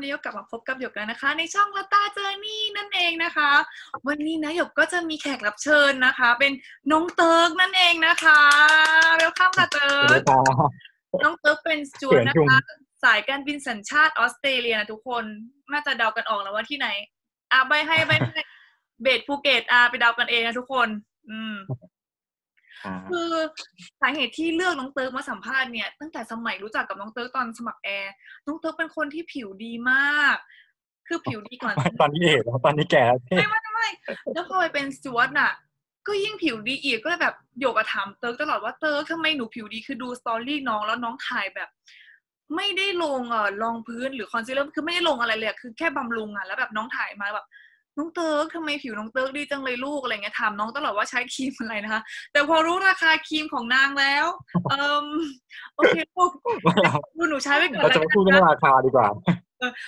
[0.00, 3.50] ทุกคนวันนี้ก็กลับมาพบกับหยกแล้วนะคะ ในช่องละตาเจอนี่นั่นเองนะคะ
[4.08, 6.52] วันนี้นะหยกก็จะมีแขกรับเชิญนะคะ เป็น
[6.92, 8.40] น้องเติร์กนั่นเองนะคะ
[9.14, 10.20] welcome ค่ะเติร์ก
[11.24, 12.56] น้องเติร์กเป็นสจ๊วตนะคะ
[13.04, 15.24] สายการบินสัญชาติออสเตรเลียนะทุกคน
[15.72, 16.88] น่าจะเดากันออกแล้วว่าที่ไหน
[17.52, 18.42] อะใบให้ใบให้
[19.02, 20.88] base ภูเก็ตอะไปเดากันเองนะทุกคน
[21.30, 21.54] อืม
[23.10, 23.30] คือ
[24.00, 28.12] สาเหตุที่เลือกน้องเติร์กมาสัมภาษณ์เนี่ยตั้งแต่สมัยรู้จักกับน้องเติร์กตอนสมัครแอร์
[28.46, 30.36] น้องเติร์กเป็นคนที่ผิวดีมาก
[31.08, 33.88] คือผิวดีก่อนตอนนี้เอ๋ตอนนี้แก่แล้วไม่ไม่ไม่
[34.34, 35.52] แล้วพอไปเป็นสจ๊วตน่ะ
[36.06, 41.68] ก็ยิ่งผิวดีอีกก็เลยแบบหยกก็ถามเติร์กตลอดว่าเติร์กทำไมหนูผิวดีคือดู story น้องแล้วน้องถ่ายแบบ
[42.56, 47.46] ไม่ได้ลงเอ่อรองพื้นหรือคอนซีลเลอร์คือไม่ได้ลงอะไรเลยคือแค่บำรุงอะแล้วแบบน้องถ่ายมาแบบ
[48.00, 54.26] น้องเติร์กทำไมผิวน้องเติร์กดีจังเลยลูกอะไรเงี้ยถามน้องตลอดว่าใช้ครีมอะไรนะคะ แต่พอรู้ราคาครีมของนางแล้ว
[54.70, 55.08] เออ
[55.74, 56.28] โอเคพูด
[57.16, 59.08] ดูหนูใช้ไว้ก่อนเราจะไม่พูดเรื่องราคาดีกว่า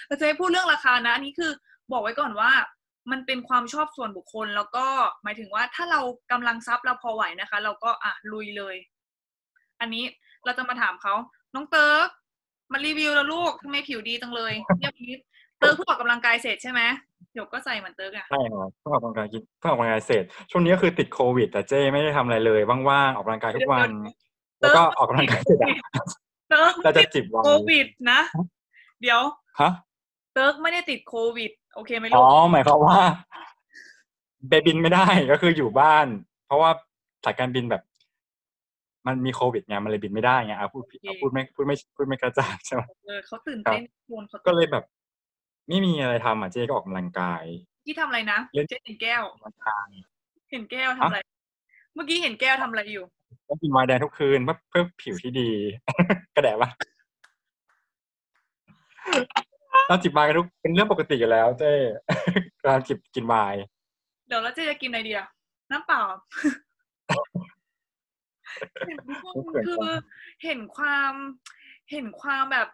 [0.06, 1.50] เราจะไม่พูดเรื่องราคานะอันนี้คือ
[1.92, 2.52] บอกไว้ก่อนว่า
[3.10, 4.86] มันเป็นความชอบส่วนบุคคลแล้วก็
[5.22, 6.00] หมายถึงว่าถ้าเรา
[6.32, 8.76] กำลังทรัพย์เราพอไหวนะคะ เราก็อะลุยเลย
[9.80, 10.04] อันนี้
[10.44, 11.14] เราจะมาถามเขา
[11.54, 12.08] น้องเติร์ก
[12.72, 15.18] มารีวิวแล้วลูกทำไมผิวดีจังเลยเรียบนิด
[15.62, 16.80] เติร์กเพิ่งออกกำลังกายเสร็จใช่ไหม
[17.34, 23.88] หยกก็ใส่เหมือนเติร์กอะใช่ครับเพิ่งออกกำลังกายกินเพิ่งออกกำลังกายเสร็จ ช่วงนี้ก็คือติดโควิด แต่เจ้ไม่ได้ทำอะไรเลยว่างๆออกกำลังกายทุกวัน
[24.60, 25.68] แล้วก็ออกกำลังกายเสร็จอะ
[26.50, 28.20] เติร์กเราจะจิบไวน์โควิดนะ
[29.02, 29.20] เดี๋ยว
[29.60, 29.70] ฮะ
[30.34, 32.98] เติร์กไม่ได้ติดโควิด โอเคไหมลูอ๋อกหมายความว่า
[34.48, 36.06] เบบินไม่ได้ก็คืออยู่บ้าน
[36.46, 36.70] เพราะว่า
[37.24, 37.82] สายการบินแบบ
[39.06, 44.84] มันมีโควิดไงมันเลยบินไม่ได้ไงอะพูดผิดอะพูดไม่พูดไม่พูดไม่กระจ่างใช่ไหมเออเขาตื่นเต้นคนเขาก็เลยแบบ
[45.68, 47.44] ไม่มีอะไรทำอะเจ๊ก็ออกกำลังกาย
[47.84, 49.88] ที่ทำอะไรนะเล่นเจ๊เห็นแก้วออกกำลังกาย
[50.50, 51.20] เห็นแก้วทำอะไร
[51.94, 53.04] เมื่อกี้เห็นแก้วทำอะไรอยู่
[53.48, 55.50] ต้องกินไวน์แดงทุกคืนเพื่อเพื่อผิวที่ดี
[56.34, 56.70] กระแดะปะ
[59.88, 61.72] เราจิบไวน์กันทุกเป็นเรื่องปกติอยู่แล้ว เจ๊
[62.64, 63.60] การจิบกินไวน์
[64.28, 65.26] เดี๋ยวแล้วเจ๊จะกินอะไรดีอะ
[65.70, 66.02] น้ำเปล่า
[68.86, 69.34] เห็นทุกคน
[69.66, 69.86] คือ
[70.44, 71.12] เห็นความ
[71.92, 72.68] เห็นความแบบ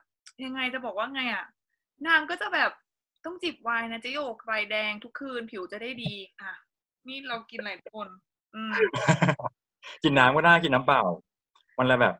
[0.44, 1.44] ยังไงจะบอกว่าไงอะ
[2.06, 2.70] นางก็จะแบบ
[3.24, 6.52] ต้องจิบไวน์นะเจ๊โยกไวน์แดงทุกคืนผิวจะได้ดี อะ
[7.08, 8.08] นี่เรากินอะไรทุกคน
[8.54, 8.72] อืม
[10.02, 11.02] กินน้ำก็ได้กินน้ำเปล่า
[11.78, 12.14] วันละแบบ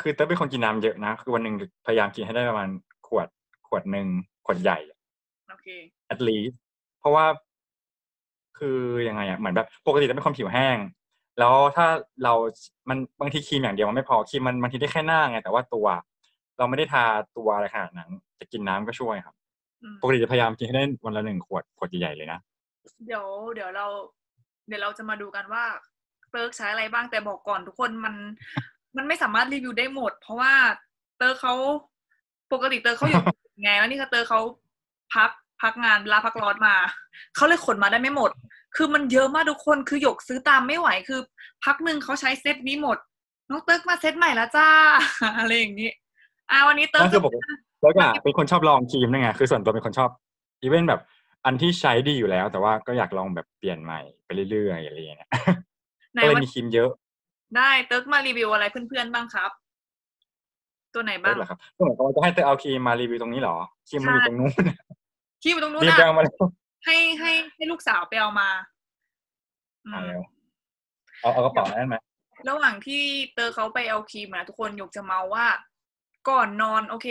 [0.00, 1.54] คือเต้ยเป็นคนกินน้ำเยอะนะ คือวันหนึ่ง
[1.86, 2.68] พยายามกินให้ได้ประมาณ
[3.06, 3.28] ขวด
[3.68, 4.06] ขวดหนึ่ง
[4.46, 4.78] ขวดใหญ่
[5.50, 5.66] โอเค
[6.12, 6.54] at least
[7.00, 7.26] เพราะว่า
[8.58, 8.78] คือ
[9.08, 10.78] ยังไงอะเหมือนแบบปกติจะเป็นคนผิวแห้ง
[11.38, 11.86] แล้วถ้า
[12.24, 12.34] เรา
[12.88, 15.86] มันบางทีครีมอย่างเดียวมันไม่พอครีมมันบางทีได้แค่หน้าไงแต่ว่าตัว
[16.58, 17.04] เราไม่ได้ทา
[17.36, 18.10] ตัวอะไรขนาดนั้น
[18.40, 19.34] จะกินน้ำก็ช่วยครับ
[19.82, 22.38] อืมปกติจะพยายามกินให้ได้วันละหนึ่งขวดขวดใหญ่ๆเลยนะ
[23.06, 23.86] เดี๋ยวเดี๋ยวเรา
[24.68, 25.64] เดี๋ยวเราจะมาดูกันว่า
[26.30, 28.14] เติร์กใช้อะไรบ้างแต่บอกก่อนทุกคนมัน
[28.96, 30.52] มันไม่สามารถรีวิวได้หมด เพราะว่า
[31.18, 31.54] เติร์กเขา
[32.52, 33.22] ปกติเติร์กเขาอยู่
[33.62, 34.40] ไงแล้วนี่คือเติร์กเขา
[35.14, 35.30] พัก
[35.62, 36.74] พักงานลาพักร้อนมา
[37.36, 38.30] เขาเลยขนมาได้ไม่หมด
[38.76, 41.20] คือมันเยอะมากทุกคนคือหยกซื้อตามไม่ไหวคือ
[41.64, 42.98] พักหนึ่งเขาใช้เซตนี้หมด
[43.50, 44.68] น้องเติร์กมาเซตใหม่แล้วจ้า
[45.38, 45.90] อะไรอย่างนี้
[46.50, 47.38] อ่าวันนี้เติร์กนั่นคือปกติ
[47.82, 50.10] แล้วก็เป็นคนชอบลองครีมด้วยไงคือส่วนตัวเป็นคนชอบ
[50.62, 51.00] even แบบ
[51.44, 55.30] อันที่ใช้ดีอยู่แล้ว แต่ว่าก็อยากลองแบบเปลี่ยนใหม่ไปเรื่อยๆอะไรอย่างเงี้ย
[56.12, 56.90] มันก็เลยมันมีครีมเยอะ
[57.56, 59.50] ได้เติร์กมารีวิวอะไรเพื่อนๆบ้างครับ
[60.94, 63.56] ตัวไหนบ้างเหรอครับก็เหมือนกับว่าจะให้เติร์กเอาครีมมารีวิวตรงนี้เหรอ
[63.88, 64.52] ครีมมันอยู่ตรงนู้น
[65.42, 66.34] คีบตรงนู้นรีบนะไปเอามาแล้ว
[66.84, 68.48] ให้ให้ให้ลูกสาวไปเอามา
[69.86, 70.22] อือ่ามแล้ว
[71.20, 71.96] เอาเอากระเป๋านั่นไหม
[72.48, 73.02] ระหว่างที่
[73.34, 75.46] เติร์กเขาไปเอาครีมนะทุกคนหยกจะเมาท์ว่า
[76.30, 77.08] ก่อนนอน โอเค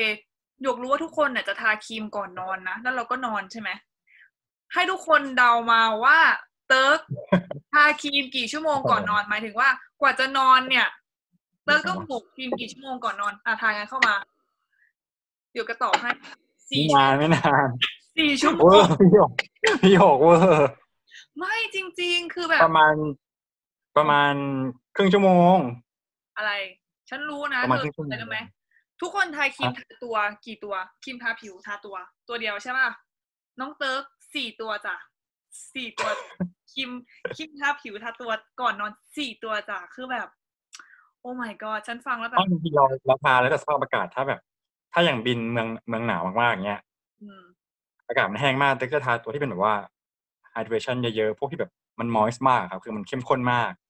[0.63, 3.69] หยกรู้ว่าทุกคนเนี่ยจะทาครีมก่อนนอนนะแล้วเราก็นอนใช่ไหม
[4.73, 6.19] ให้ทุกคนเดามาว่า
[6.67, 6.99] เติร์ก
[7.73, 9.69] ทาครีมกี่ชั่วโมงก่อนนอนหมายถึงว่า
[10.01, 10.87] กว่าจะนอนเนี่ย
[11.63, 14.15] เติร์กต้องหมกครีมกี่ชั่วโมงก่อนนอนอะทายกันเข้ามา
[15.51, 16.11] เดี๋ยวก็ตอบให้
[16.69, 17.67] สี่ไม่นานไม่นาน
[18.17, 19.31] สี่ชั่วโมเวองร์พี่หยก
[19.81, 20.69] พี่หยกเวอร์
[21.37, 22.93] ไม่จริง ๆ คือแบบ ประมาณ
[23.97, 24.33] ประมาณ
[24.95, 25.57] ครึ่งชั่วโมง
[26.37, 26.51] อะไร
[27.09, 28.37] ฉันรู้นะประมาณเธอครึ่งชั่วโมงอะไรรู้ไหม
[29.01, 31.95] ทุกคนทายครีมฮะทาตัวกี่ตัวครีมทาผิวทาตัว
[32.27, 32.87] ตัวเดียวใช่ป่ะ
[33.59, 34.03] น้องเติร์ก
[34.33, 34.95] สี่ตัวจ้ะ
[35.73, 36.09] สี่ตัว
[36.71, 36.89] ครีม
[37.35, 38.31] ครีมทาผิวทาตัว
[38.61, 40.27] ก่อนนอนสี่ตัวจ้ะคือแบบ
[41.19, 44.39] โอ้ my god ฉันฟังแล้วแบต้บองทีเราเราทาแล้วแต่สภาพอากาศถ้าแบบ
[44.93, 46.81] ถ้าอย่างบินเมืองเมืองหนาวมากๆอย่างเงี้ย
[47.21, 47.43] อืม
[48.07, 49.75] อากาศมันแห้งมากแต่ก็ทาตัวที่เป็นแบบว่า
[50.53, 53.82] hydration เยอะๆพวกที่แบบมัน moist มากครับ คือมันเข้มข้นมากอืม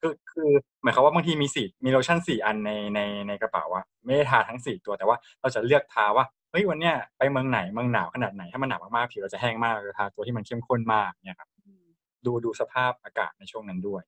[0.00, 0.50] คือคือ
[0.82, 11.84] หมายความว่าบางทีมีสี่มีโลชั่นสี่อันในในในกระเป๋าอะไม่ได้ทาทั้งสี่ตัวแต่ว่าเราจะเลือกทาว่าเฮ้ยวันเนี้ยไปเมืองไหนเมืองหนาวขนาดไหนถ้ามันหนาวมากๆผิวเราจะแห้งมากเราจะทาตัวที่มันเข้มข้นมากเนี่ยครับอืม
[12.26, 14.02] ดูดูสภาพอากาศในช่วงนั้นด้วย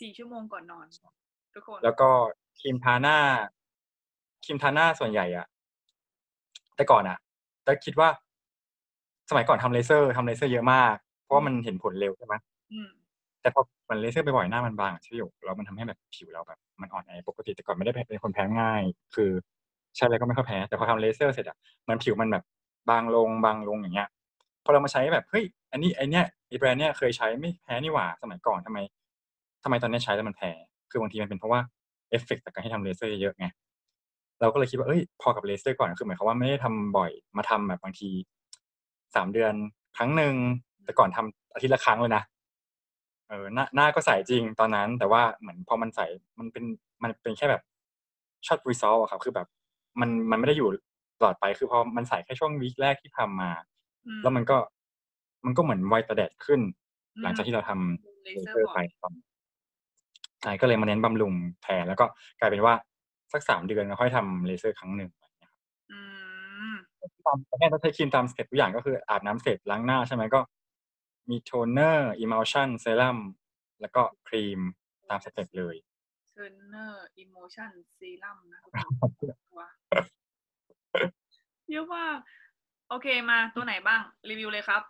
[0.00, 0.86] สี่ชั่วโมงก่อนนอน
[1.54, 2.10] ทุกคนแล้วก็
[2.60, 3.18] ครีมทาหน้า
[4.44, 5.46] ครีมทาหน้าส่วนใหญ่อะ
[6.76, 7.18] แต่ก่อนอะ
[7.64, 8.08] แต่คิดว่า
[9.30, 12.34] สมัยก่อนทำเลเซอร์ทำเลเซอร์เยอะมาก เพราะว่ามันเห็นผลเร็วใช่ไหม
[12.72, 12.88] อืม
[13.42, 13.60] แต่พอ
[13.90, 18.82] มันเลเซอร์ไปบ่อยหน้ามันบางใช่ไหมหยกแล้วมันทำให้แบบผิวเราแบบมันอ่อนแอปกติแต่ก่อนไม่ได้เป็นคนแพ้ง่าย
[19.14, 19.30] คือ
[19.96, 21.56] ใช่แล้วก็ไม่ค่อยแพ้ แต่พอทำเลเซอร์เสร็จอะ
[21.88, 22.44] มันผิวมันแบบ
[22.90, 24.08] บางลงบางลงอย่างเงี้ย
[24.64, 28.78] พอเรามาใช้แบบเฮ้ยอันนี้ไอเนี้ยไอแบรนด์เนี้ยเคยใช้ไม่แพ้นี่หว่าสมัยก่อนทำไม
[29.64, 30.50] ทำไมตอนนี้ใช้แล้วมันแพ้
[30.90, 31.60] คือบางทีมันเป็นเพราะว่า
[32.10, 33.46] เอฟเฟกต์จากการที่ทำเลเซอร์เยอะไง
[34.40, 38.10] เราก็เลยคิดว่าเอ้ยพอกับเลเซอร์ก่อนคือหมายความว่าไม่ได้ทำบ่อยมาทำแบบบางที
[39.14, 39.54] สามเดือน
[39.96, 40.34] ครั้งหนึ่ง
[40.84, 42.22] แต่ก่อนทำอาทิตย์ละครั้งเลยนะ
[43.30, 46.00] เออหน้าหน้าก็ใสจริงตอนนั้น แต่ว่าเหมือนพอมันใส
[46.38, 46.64] มันเป็น
[47.02, 47.62] มันเป็นแค่แบบ
[48.46, 49.46] short result อะครับคือแบบ
[50.00, 50.68] มันมันไม่ได้อยู่
[51.18, 53.50] ตลอดไปคือพอมันใสแค่ช่วง week แรกที่ทำมา
[54.06, 54.56] อืมแล้วมันก็
[55.44, 56.60] มันก็เหมือนไวต่อแดดขึ้น
[57.14, 58.86] อืมหลังจากที่เราทำเลเลเซอเซอร์ร์บ่ไปอย
[60.42, 61.32] ใช่ก็เลยมาเน้นบำรุง
[61.62, 62.06] แทนแล้วก็
[62.40, 62.74] กลายเป็นว่า
[63.32, 65.60] สักสามเดือนเราค่อยทำเลเซอร์ครั้งหนึ่งอะไรอย่างเงี้ยครับ
[65.90, 65.98] อื
[66.72, 66.74] ม
[67.26, 70.40] ตามแม่ต้องใช้ครีมตามสเต็ปทุกอย่างก็คืออาบน้ำเสร็จล้างหน้าใช่ไหมก็
[71.28, 73.18] มี toner emulsion serum
[73.80, 74.60] แล้วก็ครีม
[75.08, 75.76] ตามสเต็ปเลย
[76.28, 79.62] toner emulsion serum นะทุกคนตัว
[81.70, 82.18] เยอะมาก
[82.88, 84.82] โอเคมาตัวไหนบ้าง รีวิวเลยครับ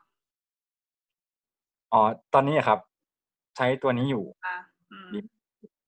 [1.92, 2.02] อ๋อ
[2.34, 2.78] ตอนนี้อะครับ
[3.56, 4.56] ใช้ตัวนี้อยู่อะ
[4.92, 5.08] อืม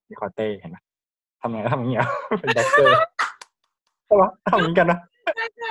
[0.09, 0.77] Decorté เห็นไหม
[1.41, 2.07] ทำไงทำอย่างเงี้ย
[2.41, 2.93] เป็นด็อกเตอร์
[4.05, 4.99] ใช่ปะทำอย่างนี้กันนะ
[5.35, 5.69] ใช่ใช่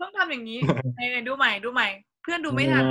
[0.00, 0.58] ต้องทำอย่างนี้
[0.94, 1.88] ไหนๆดูใหม่ดูใหม่
[2.22, 2.84] เพื่อนดูไม่ทัน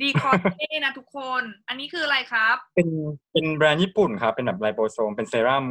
[0.00, 2.88] ดีคอเต้นะทุกคน อันนี้คืออะไรครับ เป็น
[3.32, 5.64] เป็นแบรนด์ญี่ปุ่นครับ เป็นแบบไลโปโซม เป็นเซรั่ม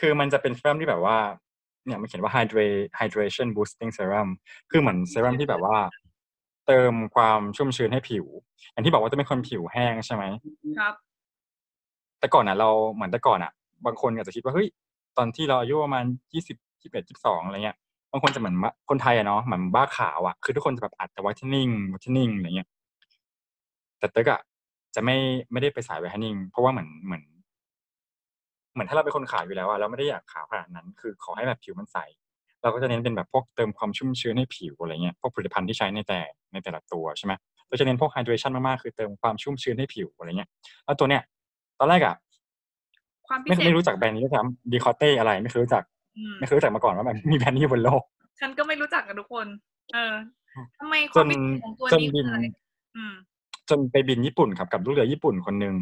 [0.00, 1.18] คือมันจะเป็นเซรั่มที่แบบว่า
[1.86, 4.28] เนี่ยมันเขียนว่า hydrate hydration boosting serum
[4.70, 5.76] คือเหมือนเซรั่มที่แบบว่า
[6.66, 8.26] เติมความชุ่มชื้นให้ผิว
[8.72, 10.24] อย่างที่บอกว่าจะเป็นคนผิวแห้งใช่ไหม
[10.78, 10.94] ครับ
[12.18, 13.52] แต่ก่อนอะ เราเหมือนแต่ก่อนอะ
[13.86, 14.68] บางคนอาจจะคิดว่าเฮ้ย
[15.16, 17.76] ตอนที่เราอายุประมาณยี่สิบยี่สิบเอ็ดยี่สิบสองอะไรเงี้ย
[18.12, 22.68] บางคนจะเหมือนว่าคนไทยอะเนาะ เหมือนบ้าขาวอะคือทุกคนจะแบบอัดแต่ไวท์เท whitening อะไรเงี้ย
[23.98, 24.40] แต่เติร์กอะ
[24.94, 25.16] จะไม่
[25.52, 27.22] ไม่ได้ไปสาย whitening เพราะว่าเหมือนเหมือน
[28.74, 31.98] เหมือนถ้าเราเป็นคนขาวอยู่แล้วอะเราไม่ได้อยากขาวขนาดนั้น คือขอให้แบบผิวมันใส
[32.62, 36.20] เราก็จะเน้นเป็นแบบพวกเติมความชุ่มชื้นให้ผิวอะไรเงี้ยพวกผลิตภัณฑ์ที่ใช้ในแต่
[36.52, 37.32] ในแต่ละตัวใช่ไหม
[37.68, 40.50] เราจะเน้นพวก hydration มากๆคือเติมความชุ่มชื้นให้ผิวอะไรเงี้ย
[40.84, 41.22] แล้วตัวเนี้ย
[41.78, 42.16] ตอนแรกอะ
[43.28, 45.82] ความพิไม่เศษไม่รู้จักแบรนด์นี้ด้วยซ้ำดีคอเต้อะไรไม่เคยรู้จัก
[46.16, 48.02] อืมไม่เคยรู้จักมาก่อนว่าแบบมีแบรนด์นี้บนโลก
[48.40, 49.46] ฉันก็ไม่รู้จักกันทุกคน
[49.94, 50.14] เออ
[50.78, 52.38] ทำไมคจวามนพิเศษของตัวจนนี้บิคือนอะไร
[52.96, 53.14] อืม
[53.70, 55.74] จนไปบินญี่ปุ่นครับกับลูกเรือญี่ปุ่นคนหนึ่ง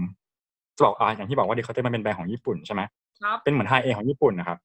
[0.77, 2.83] จะบอกอ่าอย่างที่บอกว่าดีคอเต้มันเป็นแบรนด์ของญี่ปุ่นใช่ไหม
[3.23, 4.59] ครับเป็นเหมือนไฮเอของญี่ปุ่นนะครับ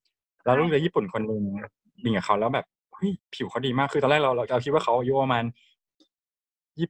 [0.46, 1.42] แล้วลูกเรือญี่ปุ่นคนหนึ่ง
[2.04, 5.44] บินกับเขาแล้วแบบเฮ้ยผิวเขาดีมากคือตอนแรกเราเราเราคิดว่าเขาอายุประมาณ
[6.80, 6.88] ยี่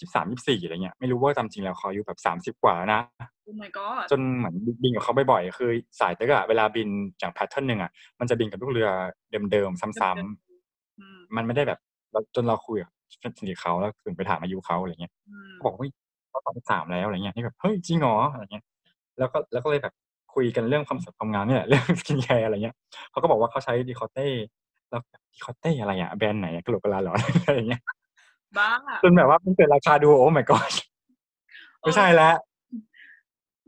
[0.00, 3.00] สิบสามยี่สี่อะไรเงี้ยไม่รู้ว่าตามจริงแล้วเขาอายุแบบสามสิบกว่าแล้วนะ
[3.42, 7.90] oh my god จนเหมือนบินกับเขาบ่อยๆคือสายเติร์กอะเวลาบินอย่าง pattern หนึ่งอะ
[8.20, 8.88] มันจะบินกับลูกเรือ
[9.52, 11.78] เดิมๆซ้ำอืมๆมันไม่ได้แบบ
[12.12, 12.90] เราจนเราคุยกับ
[13.38, 15.90] สนิทเขาแล้วถึงไปถามอายุเขาอะไรเงี้ยอืมเขาบอกว่าเฮ้ย
[16.30, 18.64] เขาสองสามแล้วอะไรเงี้ยนี่แบบเฮ้ยจริงเหรออะไรเงี้ย
[19.18, 19.94] แล้วก็แล้วก็เลยแบบ
[20.34, 22.76] คุยกันเรื่องความสวยความงามนี่แหละเรื่อง skincare อะไรเงี้ย
[23.10, 24.28] เขาก็บอกว่าเขาใช้ Decorté
[24.90, 25.00] แล้ว
[25.34, 27.14] Decorté อะไรอะแบรนด์ไหนอะกระโหลกกระลาเหรอ
[27.46, 27.82] อะไรเงี้ย
[28.58, 28.70] บ้า
[29.02, 30.72] จนแบบว่ามันเกิดราคาดูโอ้ my god
[31.80, 32.34] ไม่ใช่แล้ว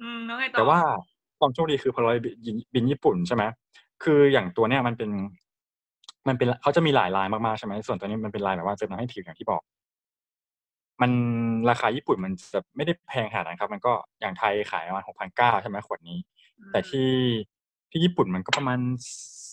[0.00, 0.80] อืมแล้วไงต่อแต่ว่า
[1.38, 2.11] ความโชคดีคือพอเรา
[2.45, 3.45] บินบินญี่ปุ่นใช่ไหม
[4.02, 5.11] คืออย่างตัวเนี้ยมันเป็น
[6.28, 9.62] มันเป็นเขาจะมีหลายลายมากๆใช่ไหมส่วนตัวนี้มันเป็นลายแบบว่าเติมน้ำให้ผิวอย่างที่บอก
[11.02, 11.11] มัน
[11.70, 16.18] ราคาญี่ปุ่นมันจะไม่ได้แพงขนาดนั้นครับ มันก็อย่างไทยขายประมาณหกพันเก้าใช่ไหมขวดนี้
[16.73, 17.11] แต่ที่
[17.90, 18.78] ที่ญี่ปุ่นมันก็ประมาณ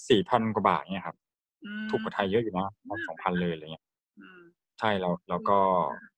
[0.10, 1.18] สี่พันกว่าบาทเนี่ยครับ
[1.66, 3.86] อืมถูกกว่าไทยเยอะอยู่นะมันสองพันเลยอะไรเงี้ย
[4.20, 4.42] อืม
[4.80, 5.58] ใช่เราเราก็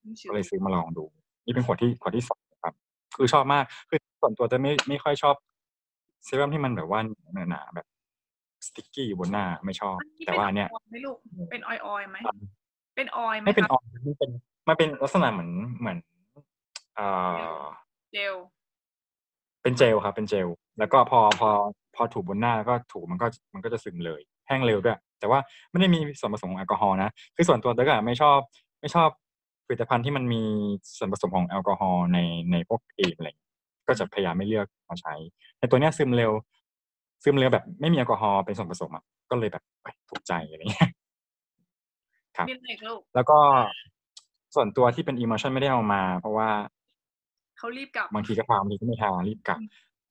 [0.04, 1.06] อืมก็เลยซื้อมาลองดู
[1.46, 2.74] นี่เป็นขวดที่ขวดที่สองครับ
[3.16, 5.36] คือชอบมากคือส่วนตัวจะไม่ไม่ค่อยชอบ
[6.26, 7.00] เซรั่มที่มันแบบว่า
[7.50, 7.86] หนาๆแบบ
[8.68, 11.18] สติ๊กกี้อยู่บนหน้าไม่ชอบนี่แต่ว่าอันเนี้ยป็ไม่ลูก
[11.52, 12.18] เป็นออยออยไหม
[12.96, 14.30] เป็นออยไหมไม่เป็นคอรับอยล์มันเป็น
[14.70, 15.98] มันเป็นลักษณะเหมือนเหมือน
[16.96, 17.08] เอ่
[17.60, 17.62] อ
[18.14, 18.36] เจล
[19.62, 20.48] เป็นเจลครับ เป็นเจล
[20.80, 21.50] แล้วก็พอพอ
[21.96, 25.40] พอถูบนหน้าแล้วก็ถูมันก็มันก็จะซึมเลย แห้งเร็วด้วย แต่ว่า
[25.72, 28.40] ไม่ได้มีส่วนผสมของแอลกอฮอล์นะคือส่วนตัวเตกอะไม่ชอบ
[28.82, 29.10] ไม่ชอบ
[29.66, 30.44] ผลิตภัณฑ์ที่มันมี
[30.98, 32.20] ส่วนผสมของแอลกอฮอล์ใน
[32.52, 33.52] ในพวกครีมอะไรอย่างเงี้ย
[33.88, 35.14] ก็จะพยายามไม่เลือกมาใช้
[35.58, 36.32] แต่ตัวเนี้ยซึมเร็ว
[37.24, 40.92] ซึมเร็วแบบไม่มีแอลกอฮอล์เป็นส่วนผสมอะก็เลยแบบเอ้ยถูกใจอะไรเงี้ย
[42.38, 43.38] ครับมีอะไรอีกลูกแล้วก็
[44.56, 46.50] ส่วนตัวที่เป็น emotion ไม่ได้เอามา เพราะว่า
[47.58, 49.60] เขารีบกลับบางทีก็ทาบางทีก็ไม่ทารีบกลับ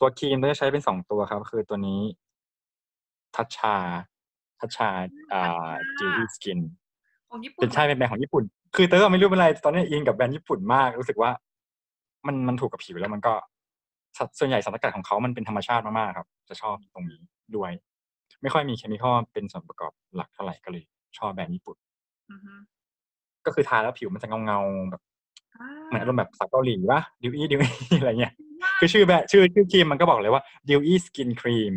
[0.00, 2.00] ตัวครีมเราจะใช้เป็นสองตัวครับ คือตัวนี้
[3.36, 4.88] Tatcha Tatcha
[5.32, 6.58] อ่า Dewy Skin
[7.30, 8.44] ของญี่ปุ่นเป็นใช่เป็นแบรนด์ของญี่ปุ่น
[8.76, 11.30] คือเติร์กไม่รู้เป็นไร ตอนนี้อินกับแบรนด์ญี่ปุ่นมาก รู้สึกว่า
[12.26, 13.34] มันมันถูกกับผิวแล้วมันก็
[14.18, 17.20] ส่วนใหญ่สารสกัดของเขามันเป็นธรรมชาติมากๆครับ จะชอบตรงนี้
[17.56, 17.72] ด้วย
[18.42, 20.84] ไม่ค่อยมี chemical เป็นส่วนประกอบหลักเท่าไหร่ก็เลย
[21.18, 21.76] ชอบแบรนด์ญี่ปุ่น
[22.30, 22.54] อือฮึ
[23.46, 25.02] ก็คือทาแล้วผิวมันจะเงาๆแบบ
[25.56, 31.74] อาเหมือนอารมณ์แบบสาวเกาหลีปะ dewy dewy อะไรเงี้ยดีมากคือชื่อแบรนด์ชื่อชื่อครีมมันก็บอกเลยว่า Dewy Skin Cream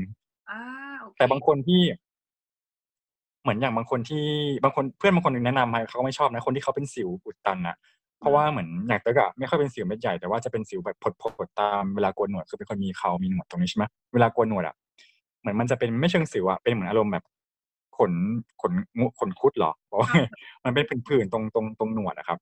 [0.50, 0.60] อา
[1.02, 1.82] โอเคแต่บางคนที่
[3.42, 4.26] เหมือนอย่างบางคนที่
[4.64, 7.76] บางคนเพื่อนบางคนหนึ่งแนะนำมาเขาก็ไม่ชอบนะ คนที่เขาเป็นสิวอุดตันอะ
[8.20, 10.98] เพราะว่าเหมือนอย่างเติร์กอะไม่ค่อยเป็นสิวเม็ดใหญ่แต่ว่าจะเป็นสิวแบบ
[11.38, 14.76] ผดๆตามเวลาโกนหนวดคือเป็นคนมีเขามีหนวดตรงนี้ใช่ไหมเวลาโกนหนวดอะ
[15.42, 17.24] เหมือนมันจะเป็นไม่เชิงสิวอะเป็นเหมือนอารมณ์แบบ
[17.98, 18.12] ขน
[18.62, 20.12] ขนงูขนคุดเหรอบอกว่า
[20.66, 22.40] มันเป็นผื่นๆตรงตรงตรงหนวดอะครับ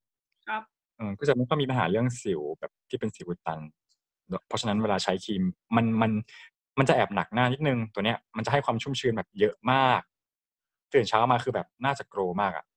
[0.48, 0.62] ครับ
[0.98, 3.60] เออก็จะไม่ค่อยมีปัญหาเรื่องสิวแบบที่เป็นสิวอุดตัน
[4.48, 5.44] เพราะฉะนั้นเวลาใช้ครีม
[5.76, 6.12] มันมัน
[6.80, 10.02] มันจะแอบหนักหน้านิดนึงตัวเนี้ยมันจะให้ความชุ่มชื้นแบบเยอะมาก
[10.94, 12.77] ตื่นเช้ามาคือแบบหน้าจะ glow มากอะอื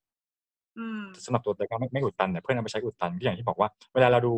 [1.25, 4.33] สำหรับตัวเติร์กก็ไม่ไม่อุดตันแต่เพื่อนเอาไปใช้อุดตันที่อย่างที่บอกว่าเวลาเราดู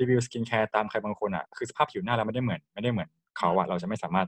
[0.00, 3.08] รีวิว skincare ตามใครบางคนอะคือสภาพผิวหน้าเราไม่ได้เหมือน ไม่ได้เหมือน
[3.38, 4.26] เขาอะเราจะไม่สามารถ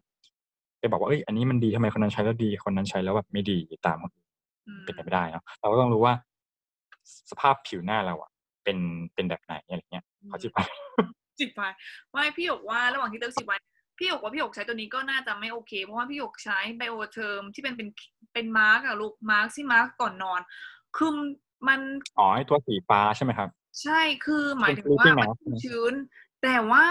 [0.78, 4.26] ไปบอกว่าเอ้ยอันนี้มันดีทำไมคนนั้นใช้แล้วดีคนนั้นใช้แล้วแบบไม่ดีตามคนอื่น
[4.66, 6.14] อืมเป็นไปไม่ได้เนาะเราก็ต้องรู้ว่า
[7.30, 8.30] สภาพผิวหน้าเราอะ
[8.64, 8.78] เป็น
[9.14, 10.58] เป็นแบบไหนอะไรเงี้ยเขาจิบไป
[11.40, 11.60] สิบไป
[12.10, 13.60] ไม่พี่หยกว่าระหว่างที่เติมสิบวัน
[13.98, 17.88] พี่หยกว่าพี่หยกใช้ตัวนี้ก็น่าจะไม่โอเค เพราะว่าพี่หยกใช้ Biotherm ที่เป็นเป็น
[18.32, 20.40] เป็นมาร์กอะลูกมาร์กที่มาร์กก่อนนอน
[20.96, 21.12] คือ
[21.68, 21.80] มัน
[22.18, 23.48] อ๋อไอตัวสีฟ้าใช่ไหมครับ
[23.82, 25.94] ใช่คือหมายถึงเป็นว่า sleeping มัน mask ชุ่มชื้น
[26.42, 26.86] แต่ว่า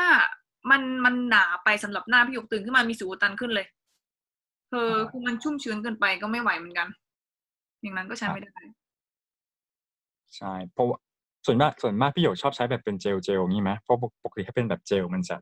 [0.71, 3.67] มันมันหนาไปสำหรับหน้าพี่หยกตื่นขึ้นมามีสิวอุดตันขึ้นเลย
[4.71, 6.87] เออคือมันชุ่มชื้นเกินไปก็ไม่ไหวเหมือนกัน
[7.81, 8.51] อย่างนั้นก็ใช้ไม่ได้
[10.37, 10.97] ใช่เพราะว่า
[11.45, 15.35] ส่วนมากส่วนมากพี่หยกชอบใช้แบบเป็นเจลเจลงี้ไหมเพราะปกปกติถ้าเป็นแบบเจลมันจะ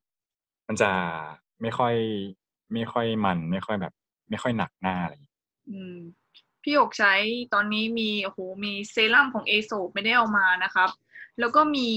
[0.68, 0.92] มันจะ
[1.62, 1.94] ไม่ค่อย
[2.74, 3.94] ไม่ค่อยมัน ไม่ค่อยแบบ
[4.30, 5.36] ไม่ค่อยหนักหน้าอะไรอย่างเงี้ย
[5.70, 5.98] อืม
[6.64, 7.14] พี่หยกใช้
[7.54, 10.90] ตอนนี้มีโอ้โหมีเซรั่มของเอโซไม่ได้เอามานะครับ
[11.40, 11.90] แล้วก็มี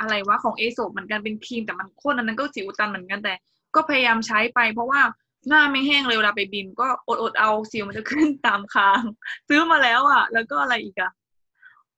[0.00, 3.34] อะไรวะของเอโซเหมือนกันเป็นครีมแต่มันข้นอันนั้นก็สิวอุดตันเหมือนกันแต่
[3.74, 5.00] ก็พยายามใช้ไป เพราะว่า
[5.48, 9.02] หน้าไม่แห้งเลยเวลาไปบิน ก็อดอดๆเอาสิวมันจะขึ้นตามคาง
[9.48, 11.10] ซื้อมาแล้วอะ แล้วก็อะไรอีกอะ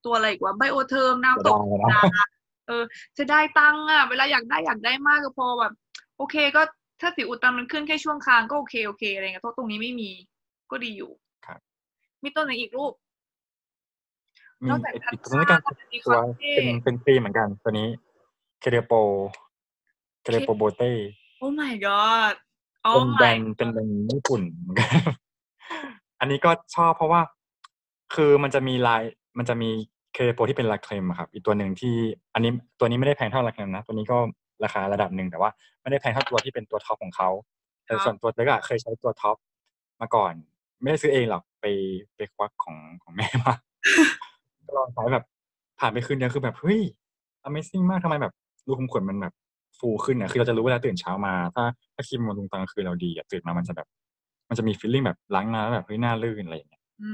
[0.04, 2.24] ตัวอะไรอีกวะ Biotherm น้ำตบเสียดายนะดา
[2.66, 2.82] เออ
[3.18, 5.72] จะได้ตังค์อะ เวลาอยากได้อยากได้มากก็พอแบบ
[6.16, 6.62] โอเคก็
[7.00, 10.10] ถ้าสิวอุดตันมันขึ้นแค่ช่วงคางก็โอเคโอเคอะไรเงี้ยเพราะตรงนี้ไม่มี
[10.70, 11.25] ก็ดีอยู่ครับ
[12.22, 12.92] มีตัวไหนอีกรูป
[14.62, 17.88] มีนอกจากอีกทันอีกตัวนี้กันชาติมีตัวคาเฟ่เป็นเป็นครีมเหมือนกัน ตัวนี้
[18.60, 18.92] เคเดโป
[20.22, 20.92] เคเดโปโบเต้
[21.38, 22.34] โอ้ my god
[22.82, 24.90] โอ้เป็นแบร my นด์เป็นแบรนด์ญี่ปุ่นเหมือนกัน
[26.20, 27.20] อันนี้ก็ชอบเพราะว่า
[28.14, 29.02] คือมันจะมีลาย
[29.38, 29.70] มันจะมี
[30.12, 31.94] เคเดโปที่เป็นลายเคลมอะครับ อีกตัวหนึ่งที่
[32.34, 34.18] อันนี้ตัวนี้ไม่ได้แพงเท่าลายเคลมนะ ตัวนี้ก็
[34.64, 37.28] ราคาระดับหนึ่งแต่ว่าไม่ได้แพงเท่าตัวที่เป็นตัวท็อปของเขา
[37.84, 39.36] แต่ครับส่วนตัวเล็กอะเคยใช้ตัวท็อป
[40.00, 40.32] มาก่อน
[40.82, 41.76] ไม่ได้ซื้อเองหรอก ไป
[42.16, 43.54] ไปควักของของแม่มา
[44.66, 45.24] ก็ลองใช้แบบ
[45.78, 46.80] ผ่านไปคืนเดียวคือแบบเฮ้ย
[47.46, 48.32] Amazing มากทำไมแบบ
[48.66, 49.34] รูขุมขนมันแบบ
[49.78, 53.86] ฟูขึ้นอะคือเราจะรู้เวลาตื่นเช้ามา ถ้าถ้าครีมบำรุงตอนกลางคืนเราดีอะตื่นมามันจะแบบ
[54.48, 57.10] มันจะมี feeling แบบล้างหน้าแล้วแบบเฮ้ยหน้าลื่นอะไรอย่างเงี้ยอื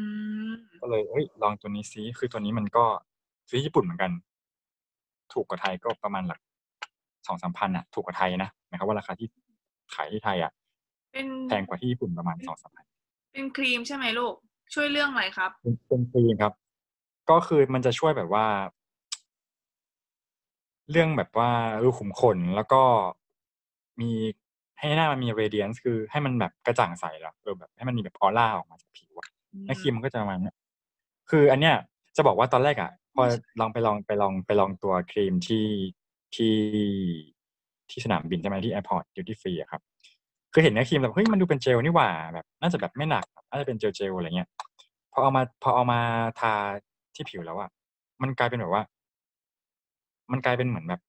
[0.48, 2.84] มก็เลยเฮ้ยลองตัวนี้ซิคือตัวนี้มันก็
[3.50, 4.10] ซื้อญี่ปุ่นเหมือนกัน
[5.32, 6.40] ถูกกว่าไทยก็ประมาณหลัก
[7.26, 9.28] สองสามพันอะ ถูกกว่าไทยนะหมายความว่าราคาที่
[9.94, 10.52] ขายที่ไทยอะ
[11.12, 12.86] เป็นแพงกว่าที่ญี่ปุ่นประมาณสองสามพัน
[13.32, 14.34] เป็นครีมใช่ไหมลูก
[14.74, 16.52] ช่วยเรื่องอะไรครับเป็นเป็นครีมครับ
[17.30, 18.46] ก็คือมันจะช่วยแบบว่า
[20.90, 21.50] เรื่องแบบว่า
[21.84, 22.82] รูขุมขนแล้วก็
[24.00, 24.10] มี
[24.78, 29.28] ให้หน้ามันมี radiance คือให้มันแบบกระจ่างใสแล้วเออแบบ ให้มันมีแบบออร่าออกมาจากผิวอะ
[29.66, 30.54] แล้วครีมมันก็จะประมาณเนี้ย
[31.30, 31.76] คืออันเนี้ย
[32.16, 33.22] จะบอกว่าตอนแรกอะ พอ
[33.60, 35.66] ลองไปลองไปลองไปลองตัวครีมที่
[36.34, 36.56] ที่
[37.90, 39.82] ที่สนามบินใช่ไหมที่ airport duty free อะครับ
[40.52, 44.48] คือเห็นเนื้อครีมแบบเฮ้ยมันดูเป็นเจลนี่หว่าแบบน่าจะแบบไม่หนักน่าจะเป็นเจลเจลอะไรเงี้ย
[45.12, 46.00] พอเอามาพอเอามา
[46.40, 46.54] ทา
[47.14, 47.70] ที่ผิวแล้วอะ
[48.22, 48.82] มันกลายเป็นแบบว่า
[50.32, 51.00] มันกลายเป็นเหมือนแบบ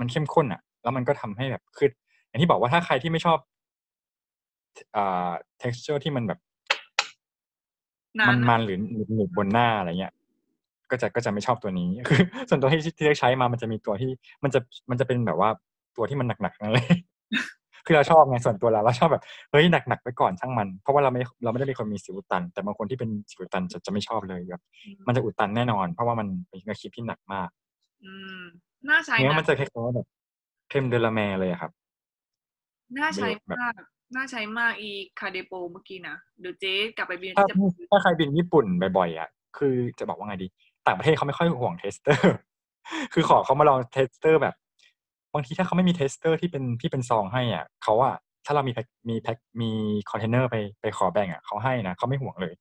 [0.00, 1.88] มันเข้มข้นอะแล้วมันก็ทำให้แบบคือ
[2.28, 3.38] อย่างที่บอกว่าถ้าใครที่ไม่ชอบ
[4.96, 5.30] อ่า
[5.62, 6.38] texture ที่มันแบบ
[8.18, 10.12] นานมันนะมันหรือหนึบหนึบบนหน้าอะไรเงี้ย
[10.90, 14.10] ก็จะก็จะไม่ชอบตัวนี้คือส่วนตัวที่ที่ได้ใช้มามันจะมีตัวที่
[14.44, 15.50] มันจะมันจะเป็นแบบว่า
[15.96, 16.86] ตัวที่มันหนักๆนั่นเลย
[17.84, 24.62] คือเราชอบไงส่วนตัวเราเราชอบแบบเฮ้ยหนักๆไปก่อนช่างมัน เพราะว่าเราไม่เราไม่ได้เป็นคนมีสิวอุดตัน แต่บางคนที่เป็นสิวอุดตันจะจะไม่ชอบเลยแบบ
[25.06, 27.48] มันจะอุดตันแน่นอน เพราะว่ามันเป็นเนื้อครีมที่หนักมาก
[28.04, 28.42] อืม
[28.88, 30.06] น่าใช้เนื้อนะมันจะคล้ายๆแบบ
[30.68, 31.72] เครมเดลาแมเลยอะครับ
[32.98, 33.74] น่าใช้แบบมาก
[34.14, 40.48] น่าใช้มากอี Clé de Peau เมื่อกี้นะเดี๋ยวเจ๊กลับไปเรียนถ้าที่จะถ้าใครบินญี่ปุ่นบ่อยๆอะคือจะบอกว่าไงดี
[40.86, 42.34] ต่างประเทศเขาไม่ค่อยหวง tester
[43.12, 44.54] คือขอเขามาลอง tester แบบ
[45.34, 48.14] บางทีถ้าเขาไม่มี tester ที่เป็นที่เป็นซองให้อะเขาอะ
[48.46, 49.70] ถ้าเรามีแพ็คมีแพ็คมี
[50.10, 52.54] คอนเทนเนอร์ไปไปขอแบ่งอะเขาให้นะเขาไม่หวงเลย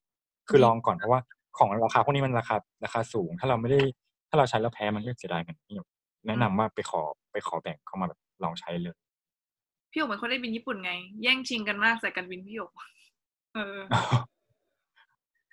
[0.50, 1.22] คือลองก่อนเพราะว่า
[1.58, 3.82] ของราคาพวกนี้มันราคาราคาสูง ถ้าเราไม่ได้
[4.30, 5.78] ถ้าเราใช้แล้วแพ้มันก็เสียดายเงินนี่
[6.28, 7.02] แนะนำว่าไปขอ
[7.32, 8.96] ไปขอแบ่งเขามาแบบลองใช้เลย
[9.92, 10.92] พี่หยกเหมือนคนได้บินญี่ปุ่นไง
[11.24, 12.72] แย่งชิงกันมากใส่กันบินพี่หยก
[13.54, 13.78] เออ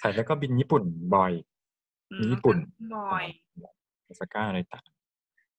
[0.01, 0.83] ใส่แล้วก็บินญี่ปุ่น
[1.15, 1.33] บ่อย
[2.11, 2.57] อืมีญี่ปุ่น
[2.97, 3.25] บ่อย
[4.05, 4.85] โอซาก้าอะไรต่าง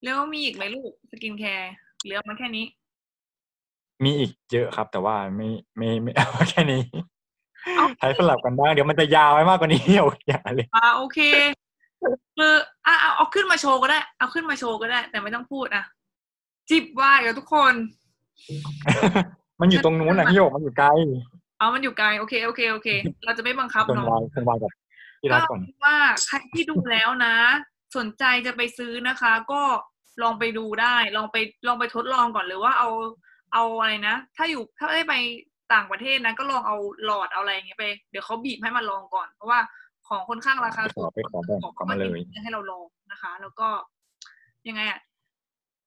[0.03, 1.71] แล้วมีอีกไหมลูก skincare
[2.03, 2.65] เหลือมาแค่นี้
[4.03, 6.81] มีอีกเยอะครับ แต่ว่าไม่ไม่ไม่เอาแค่นี้
[7.75, 11.19] เอ้าใช้สลับกันบ้างเดี๋ยวมันจะยาวไปมากกว่านี้โอ้ยอย่าเลยอ่าโอเค
[12.37, 12.53] คือ
[12.85, 15.83] อะเอาเอาขึ้นมาโชว์ก็ได้ เอาขึ้นมาโชว์ก็ได้ แต่ไม่ต้องพูดอะ
[16.69, 17.73] จิบไวายกับทุกคน
[19.59, 20.89] มันอยู่ตรงนู้นนะพี่โยกมันอยู่ไกล
[21.59, 22.89] เอามันอยู่ไกลโอเคโอเคโอเค
[23.25, 24.71] เราจะไม่บังคับคนเนาะวายคนวายกับ
[25.21, 27.35] พี่รักก่อนว่าใครที่ดูแล้วนะ
[27.97, 29.61] สนใจจะไปซื้อนะคะ ก็
[30.21, 32.89] ลองไปดูได้ ลองไปลองไปทดลองก่อนหรือว่าเอา
[33.53, 35.15] เอาอะไรนะ ถ้าอยู่ถ้าได้ไป
[35.73, 39.59] ต่างประเทศนะก็ลองเอาหลอดเอาอะไรอย่างเงี้ยไป เดี๋ยวเขาบีบให้มาลองก่อน เพราะว่า
[40.07, 43.67] ของค่อนข้างราคาไปขอไปขอแบ่งเขามาเลยให้เราลองนะคะ แล้วก็
[44.67, 44.99] ยังไงอะ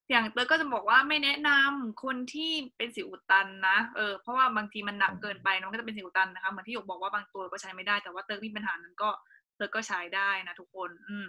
[0.09, 9.09] อย่างเตอก็จะบอกว่าไม่แนะนำคนที่เป็นสิวอุดตันนะเออเพราะว่าบางทีมันหนักเกินไปน้องก็จะเป็นสิวอุดตันนะคะเหมือนที่หยกบอกว่าบางตัวก็ใช้ไม่ได้แต่ว่าเตอมีปัญหานั้นก็
[9.55, 11.27] เตอก็ใช้ได้นะทุกคน อืม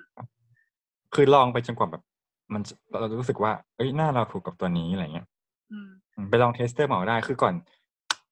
[1.15, 2.03] คือลองไปจนกว่าแบบ
[2.53, 2.63] มัน
[3.01, 5.27] เรารู้สึกว่าเอ้ยหน้าเราถูกกับตัวนี้อะไรเงี้ย
[5.73, 7.55] อืมอืมไปลอง tester มาก็ได้คือก่อน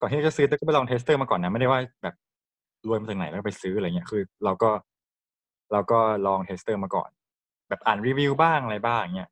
[0.00, 2.14] ก่อนที่จะซื้อก็ไปลอง tester มาก่อนนะไม่ได้ว่าแบบ
[2.88, 4.70] รวยมาจากไหนแล้วไปซื้ออะไรเงี้ยคือ เราก็
[5.72, 7.10] เราก็ลอง tester มาก่อน
[7.68, 9.30] แบบอ่านรีวิวบ้างอะไรบ้างเงี้ย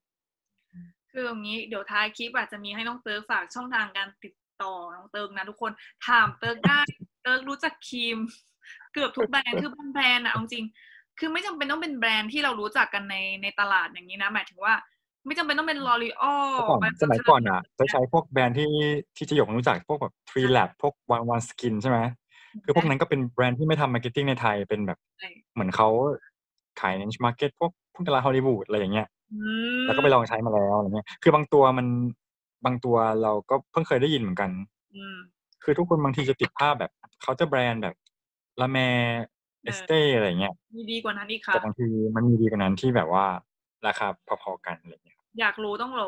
[1.13, 5.73] คืออย่างนี้เดี๋ยวท้ายคลิปอาจจะมีให้น้องเติร์กฝากช่องทางการติดต่อน้องเติร์กนะทุกคน
[6.07, 6.81] ถามเติร์กได้
[7.23, 8.19] เติร์กรู้จักครีม
[8.93, 10.65] เกือบทุกแบรนด์คือบางแบรนด์อะเอาจริง
[11.21, 14.75] คือไม่จำเป็นต้องเป็นแบรนด์ที่เรารู้จักกันในในตลาดอย่างนี้นะ หมายถึงว่า
[15.27, 18.71] ไม่จำเป็นต้องเป็น L'Oréal เมื่อก่อนสมัยก่อนอะจะใช้พวกแบรนด์ที่
[19.17, 21.99] ที่เจ๊หยกรู้จักพวกแบบ 3LAB พวกวัน 111SKIN ใช่ไหม
[22.65, 24.99] คือพวกนั้นก็เป็นแบรนด์ที่ไม่ทำ marketing ในไทยเป็นแบบ
[25.55, 25.89] เหมือนเขา
[26.81, 29.09] ขายใน market พวกพวกตลาดฮอลลีวูดอะไรอย่างเงี้ย
[29.85, 31.87] แล้วก็ไปลองใช้มาแล้วอะไรเงี้ย คือบางตัวมัน
[32.65, 34.51] บางตัวเราก็เพิ่งเคยได้ยินเหมือนกัน
[34.95, 35.17] อืม
[35.65, 37.95] คือทุกคนบางทีจะติดภาพแบบเขาจะแบรนด์แบบ
[38.61, 38.79] La Mer
[39.65, 43.27] Estée อะไรเงี้ยมีดีกว่านั้นอีกค่ะแต่บางทีมันมีดีกว่านั้นที่แบบว่า
[43.87, 44.07] ราคา
[44.43, 46.07] พอๆกันอะไรเงี้ยอยากรู้ต้องเรา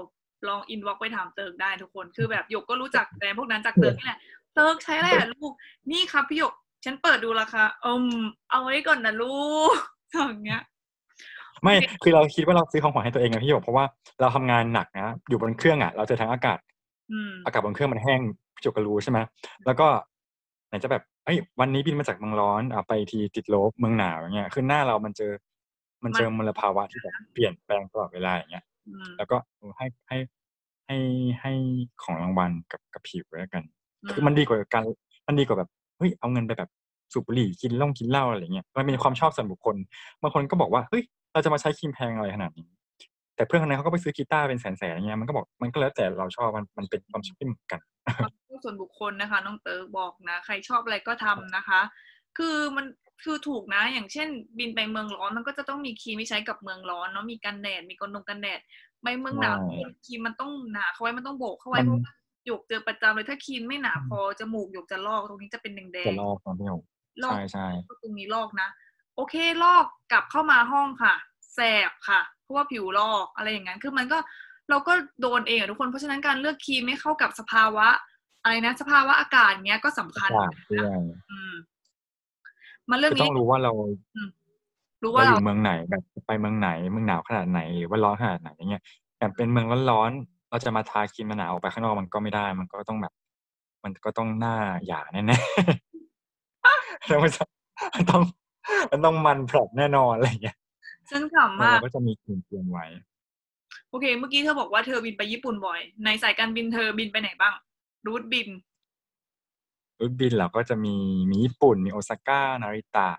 [0.48, 4.18] ลอง inbox ไปถามเติร์กได้ทุกคนคือแบบหยกก็รู้จักแบรนด์พวกนั้นจากเติร์กนี่แหละ
[4.54, 5.52] เติร์กใช้อะไรอะลูก
[5.90, 6.52] นี่ครับพี่หยก
[6.84, 8.06] ฉันเปิดดูราคาอืม
[8.50, 9.36] เอาไว้ก่อนนะลู
[9.72, 9.74] ก
[10.12, 10.62] อย่างเงี้ย
[11.62, 13.84] ไม่คือเราคิดว่าเราซื้อของขวัญให้ตัวเองไงพี่หยกเพราะว่า
[14.20, 16.58] เราทำงานหนักนะอยู่บนเครื่องอะ เราเจอทั้งอากาศ
[17.12, 18.20] อืมอากาศบนเครื่องมันแห้ง
[18.54, 19.18] พี่หยกก็รู้ใช่ไหม
[19.66, 19.88] แล้วก็
[20.72, 25.32] ไหนจะแบบเอ้ยวันนี้บินมาจากเมืองร้อนอะไปทีติดลบเมืองหนาวอย่างเงี้ยคือหน้าเรามันเจอ
[26.04, 30.18] มันเจอมลภาวะที่แบบเปลี่ยนแปลงตลอดเวลาอย่างเงี้ยอืมแล้วก็เออให้ให้
[30.86, 30.96] ให้
[31.40, 31.52] ให้
[32.02, 33.62] ของรางวัลกับกับผิวแล้วกัน
[34.02, 34.84] อืคือมันดีกว่าการ
[35.26, 36.70] มันดีกว่าแบบเฮ้ยเอาเงินไปแบบ
[37.12, 39.76] สูบบุหรี่กินเหล้ากินเหล้าอะไรเงี้ยมันเป็นความชอบส่วนบุคคล
[40.22, 42.68] บางคนก็บอกว่าเฮ้ยเราจะมาใช้ครีมแพงอะไรขนาดนี้
[43.36, 47.80] แต่เพื่อนคนนั้นเขาก็ไปซื้อกีตาร์เป็นแสนๆอย่างเงี้ยมันก็บอกมันก็แล้วแต่เราชอบมันมันเป็นความชอบที่เหมือนกัน
[48.22, 51.80] ความชอบ ส่วนบุคคลนะคะ น้องเติร์กบอกนะ ใครชอบอะไรก็ทำนะคะ
[52.38, 52.86] คือมัน
[53.24, 58.60] คือถูกนะ อย่างเช่น บินไปเมืองร้อนมันก็จะต้องมีครีมที่ใช้กับเมืองร้อนเนาะมีกันแดดมีกระนงกันแดด
[59.02, 62.14] ไปเมืองหนาวใช่ครีมมันต้องหนาเข้าไว้มันต้องโบกเข้าไว้มันเพราะว่า
[62.46, 66.82] หยกเจอประจำเลยถ้าครีมไม่หนาพอจมูกหยกจะลอกตรงนี้จะเป็นแดงจะๆลอกนะพี่หยก
[67.22, 67.66] ลอกใช่ใช่
[68.02, 68.68] ตรงนี้ลอกนะ
[69.16, 69.34] โอเค
[69.64, 71.14] ลอกกลับเข้ามาห้องค่ะ
[71.54, 74.18] แสบค่ะ เพราะว่าผิวลอกอะไรอย่างนั้นคือมันก็
[74.70, 77.88] เราก็โดนเองอะทุกคนเพราะฉะนั้นการเลือกครีมไม่เข้ากับสภาวะ
[78.42, 81.00] อะไรนะสภาวะอากาศเนี้ยก็สำคัญอากาศด้วย
[81.30, 81.52] อืม
[82.90, 83.72] มาเรื่องคือต้นี้องรู้ว่าเรา
[85.02, 88.82] รู้เราว่าอเรายู่เมืองไหนแบบไปเมืองไหนเมืองหนาวขนาดไหนหรือว่าร้อนขนาดไหนอย่างเงี้ย
[89.18, 93.12] แบบเป็นเมืองร้อนๆเราจะมาทาครีมมันหนาวออกไปข้างนอกมันก็ไม่ได้ มันก็ต้องแบบ
[93.84, 97.44] มันก็ต้องหน้าหยาแน่ๆแล้วมันจะ
[97.94, 98.22] มันต้อง
[98.90, 100.56] มันต้องมันแผลบแน่นอนอะไรอย่างเงี้ย
[101.10, 102.86] ฉันเอขำอมากเราก็จะมีครีมเตรียมไว้
[103.90, 107.54] โอเค เมื่อกี้เธอบอกว่าเธอบินไปญี่ปุ่นบ่อย ในสายการบินเธอบินไปไหนบ้าง
[108.06, 108.48] รูทบิน
[109.98, 110.96] รูทบินเราก็จะมี
[111.30, 113.10] มีญี่ปุ่น มีโอซาก้า นาริตะ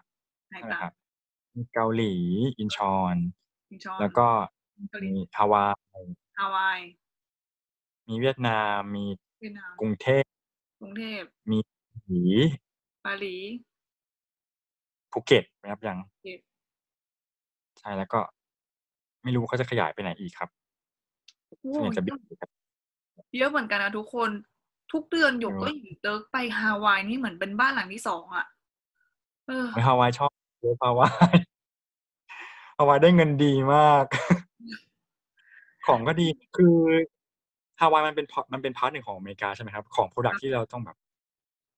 [0.49, 0.93] ไหนใช่ไหมต่างครับ
[1.55, 2.13] มีเกาหลี
[2.59, 3.15] อินชอน
[3.71, 4.27] มีชอนแล้วก็
[4.89, 5.65] เกาหลีมีฮาวา
[5.97, 6.05] ย
[6.37, 6.79] ฮาวาย
[8.07, 9.05] มีเวียดนาม มี
[9.41, 10.23] เวียดนามกรุงเทพ
[10.81, 11.57] กรุงเทพ มี
[12.05, 12.23] หลี
[13.05, 13.35] บาหลี
[15.11, 16.39] ภูเก็ตนะครับยังภูเก็ต
[17.79, 18.19] ใช่แล้วก็
[19.23, 20.49] ไม่รู้ว่าเขาจะขยายไปไหนอีกครับ
[21.47, 22.13] โอ้ส่วนใหญ่จะบิน
[23.37, 24.29] เยอะเหมือนกันนะทุกคน
[24.91, 28.45] ทุกเดือนหยกเออก็เห็นเติร์กไปฮาวายนี่เหมือนเป็นบ้านหลังที่สองอะ
[29.47, 31.37] เออฮาวายชอบเยอะฮาวาย
[32.77, 34.05] ฮาวายได้เงินดีมาก
[35.87, 36.75] ของก็ดีคือ
[37.79, 40.97] ฮาวายมันเป็น part มันเป็น part หนึ่งของอเมริกาใช่ไหมครับ ของ product ที่เราต้องแบบ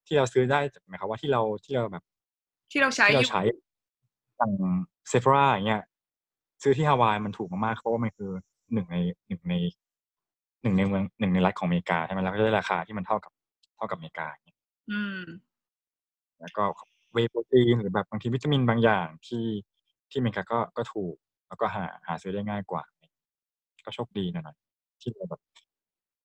[0.07, 2.03] ที่เราซื้อได้หมายความว่าที่เราที่เราแบบ
[2.71, 3.41] ที่เราใช้ที่อเรายู่ใช้
[4.37, 4.53] อย่าง
[5.09, 5.83] เซฟราอย่างเงี้ย
[6.63, 8.31] ซื้อที่ฮาวายมันถูกมากๆเพราะว่ามันคือ
[8.73, 9.55] หนึ่งในหนึ่งใน
[10.65, 13.31] หนึ่งในเมืองหนึ่งในรัฐของอเมริกาใช่ไหมแล้วก็ได้ราคาที่มันเท่ากับ
[13.75, 14.57] เท่ากับอเมริกาอย่างเงี้ย
[14.91, 15.21] อืม
[16.39, 16.63] แล้วก็
[17.13, 19.45] เวโปรตีนหรือแบบบางทีวิตามินบางอย่างที่
[20.09, 21.15] ที่อเมริกาก็ก็ถูก
[21.47, 22.83] แล้วก็หาหาซื้อได้ง่ายกว่า
[23.85, 25.41] ก็โชคดีหน่อยๆที่แบบ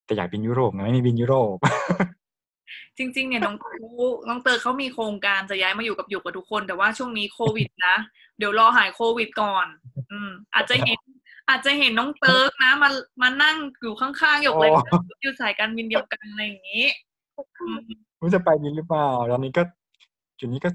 [0.07, 1.59] แต่อยากบินยุโรปไงไม่มีบินยุโรป
[2.99, 3.71] จริง ๆ เนี่ยน้องตู
[4.29, 7.97] น้องเตอร์เขามีโครงการจะย้ายมาอยู่กับอยู่กับทุกคน แต่ว่าช่วงนี้โควิดนะ
[8.39, 9.67] เดี๋ยวรอหายโควิดก่อน
[10.11, 11.01] อืม อาจจะเห็น
[11.51, 12.89] อาจจะเห็นน้องเติร์กนะมา
[13.23, 16.87] มานั่งอยู่ข้างๆหยกเลยโอ้อยู่สายการบินเดียวกันอะไรอย่างนี้
[17.61, 17.79] อืม
[18.17, 19.63] ไม่รู้จะไปบินหรือเปล่าตอนนี้ก็
[20.39, 20.71] จุดนี้ก็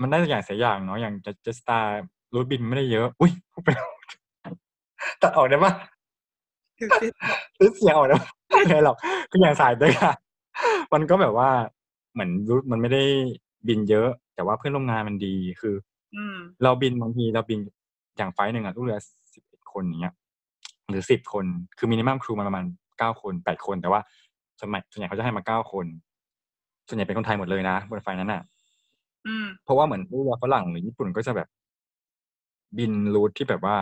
[0.00, 2.02] มันได้อย่างเสียอย่างเนาะอย่างจะจะสตาร์
[2.34, 3.88] รูทบินไม่ได้เยอะ อุ้ยพูดไปแล้ว
[5.22, 5.72] ตัดออกได้ปะ
[6.78, 7.06] ถือสิ
[7.58, 8.96] ซื้อเสียงออกได้ปะไม่เป็นไรหรอก
[9.30, 10.12] ก็อย่างสายด้วยค่ะ
[10.92, 11.50] มันก็แบบว่า
[12.12, 13.02] เหมือนรูทมันไม่ได้
[13.68, 15.74] บินเยอะ แต่ว่าเพื่อนร่วมงานมันดีคือ
[16.16, 17.58] อืมเราบินบางทีเราบิน
[18.16, 19.21] อย่างไฟล์หนึ่งอะลูกเรือสิบเอ็ด
[19.74, 20.14] คนอย่างเงี้ย
[20.88, 21.44] หรือสิบคน
[21.78, 22.64] คือมินิมัมครูมาประมาณ
[22.98, 24.00] เก้าคนแปดคน แต่ว่า
[24.58, 25.86] ส่วนใหญ่ส่วนใหญ่เขาจะให้มาเก้าคน
[26.88, 28.42] ส่วนใหญ่เป็นคนไทยหมดเลยนะบนไฟล์นั้นอะ
[29.26, 31.48] อืมเพราะว่าเหมือนลูกเรือฝรั่งหรือญี่ปุ่นก็จะแบบ
[32.78, 33.76] บิน route ที่แบบว่า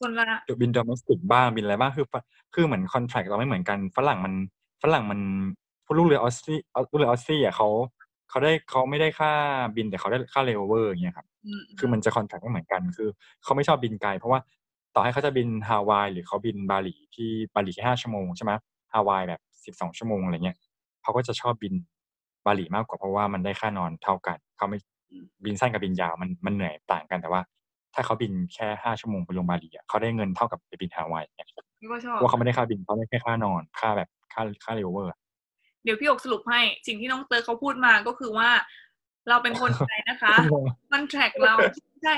[0.00, 0.26] คนละ
[0.60, 2.14] บิน d ด m ม s ติกบ้างบินอะไรบ้างคือฝ
[2.54, 4.34] คือเหมือนคอนแท c t เราไม่เหมือนกันฝรั่งมัน
[4.82, 5.20] ฝรั่งมัน
[5.84, 6.58] พวกลูกเรือออสซี่
[6.90, 7.68] ลูกเรือออสซี่อะเขา
[8.30, 9.32] เขาได้เขาไม่ได้ค่า
[9.76, 13.08] บินแต่เขาได้ค่าเลเวอร์อย่างเงี้ยครับอืมคือมันจะ contract ไม่เหมือนกัน คือ
[13.42, 14.40] เขาไม่ชอบบินไกลเพราะว่า
[14.94, 18.52] ต่อให้เขาจะบินฮาวายหรือเขาบินบาหลีที่บาหลีแค่ห้าชั่วโมงใช่ไหม
[18.92, 20.56] ฮาวายแบบสิบสองชั่วโมงอะไรเงี้ย
[21.02, 21.74] เขาก็จะชอบบิน
[22.46, 24.78] บาหลีมากกว่าเพราะว่ามันได้ค่านอนเท่ากันเขาไม่
[25.44, 27.42] บินสั้นกับบินยาวมันมันเหนื่อยต่างกันแต่ว่า
[27.94, 31.46] ถ้าเขาบินแค่ห้าชั่วโมงไปลงบาหลีอะเขาได้เงินเท่ากับไปบินฮาวายเนี่ย
[31.80, 35.12] พี่ก็ชอบเพราะว่าเขาไม่ได้ค่าบินเขาได้แค่ค่านอนค่าแบบค่าค่า layover
[35.84, 38.50] เดี๋ยวพี่หยกสรุปให้สิ่งที่น้องเติร์กเขาพูดมาก็คือว่า
[39.28, 40.34] เราเป็นคนไทยนะคะ
[40.90, 41.54] contract เรา
[42.02, 42.14] ใช่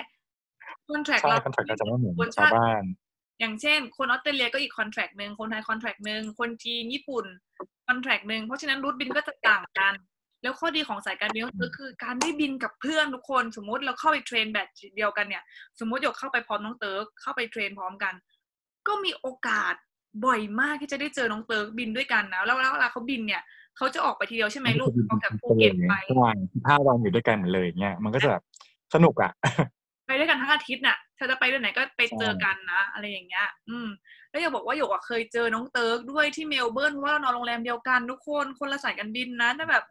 [0.90, 2.84] contract ใช่เรา contract ก็จะไม่เหมือนคนชาวชาติบ้าน
[3.40, 7.24] อย่างเช่น คนออสเตรเลียก็อีก contract หนึ่งคนไทย contract หนึ่งคนจีนญี่ปุ่น
[7.86, 9.94] contract หนึ่งเพราะฉะนั้น route บินก็จะต่างกัน
[10.42, 15.42] แล้วข้อดีของสายการบินก็คือการได้บินกับเพื่อนทุกคนสมมุติเราเข้าไป train แบบเดียวกันเนี่ย
[15.80, 18.14] สมมติหยกเข้าไปพร้อมน้องเติร์กเข้าไป train พร้อมกัน
[18.88, 19.74] ก็มีโอกาส
[20.24, 23.42] บ่อยมากที่จะได้เจอน้องเติร์กบินด้วยกันนะแล้วแล้วเวลาเขาบินเนี่ย
[23.76, 26.36] เขาจะออกไปทีเดียวใช่ไหมลูกออกจากภูเก็ตไปทุกวัน
[26.68, 28.42] ห้าวันอยู่ด้วยกันหมดเลยเงี้ยมันก็จะแบบ
[28.94, 29.44] สนุกอะไป
[30.18, 33.88] ด้วยกันทั้งอาทิตย์น่ะเธอจะไปเด้วยไหนก็ไปเจอกันนะ อะไรอย่างเงี้ย อืม
[34.30, 39.84] แล้วอยากบอกว่าหยกอะเคยเจอน้องเติร์กด้วยที่เมลเบิร์นเพราะว่าเรานอนโรงแรมเดียวกันทุกคนคนละสายการบินนะแต่แบบ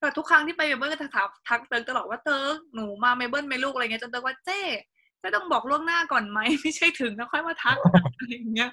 [0.00, 4.60] แต่ทุกครั้งที่ไปเมลเบิร์นก็จะถามทักเติร์กตลอดว่าเติร์กหนูมาเมลเบิร์นไหมลูกอะไรเงี้ยจนเติร์กว่าเจ๊
[5.20, 8.70] เจ๊ต้องบอกล่วงหน้าก่อนไหมไม่ใช่ถึงแล้วค่อยมาทักอะไรอย่างเงี้ย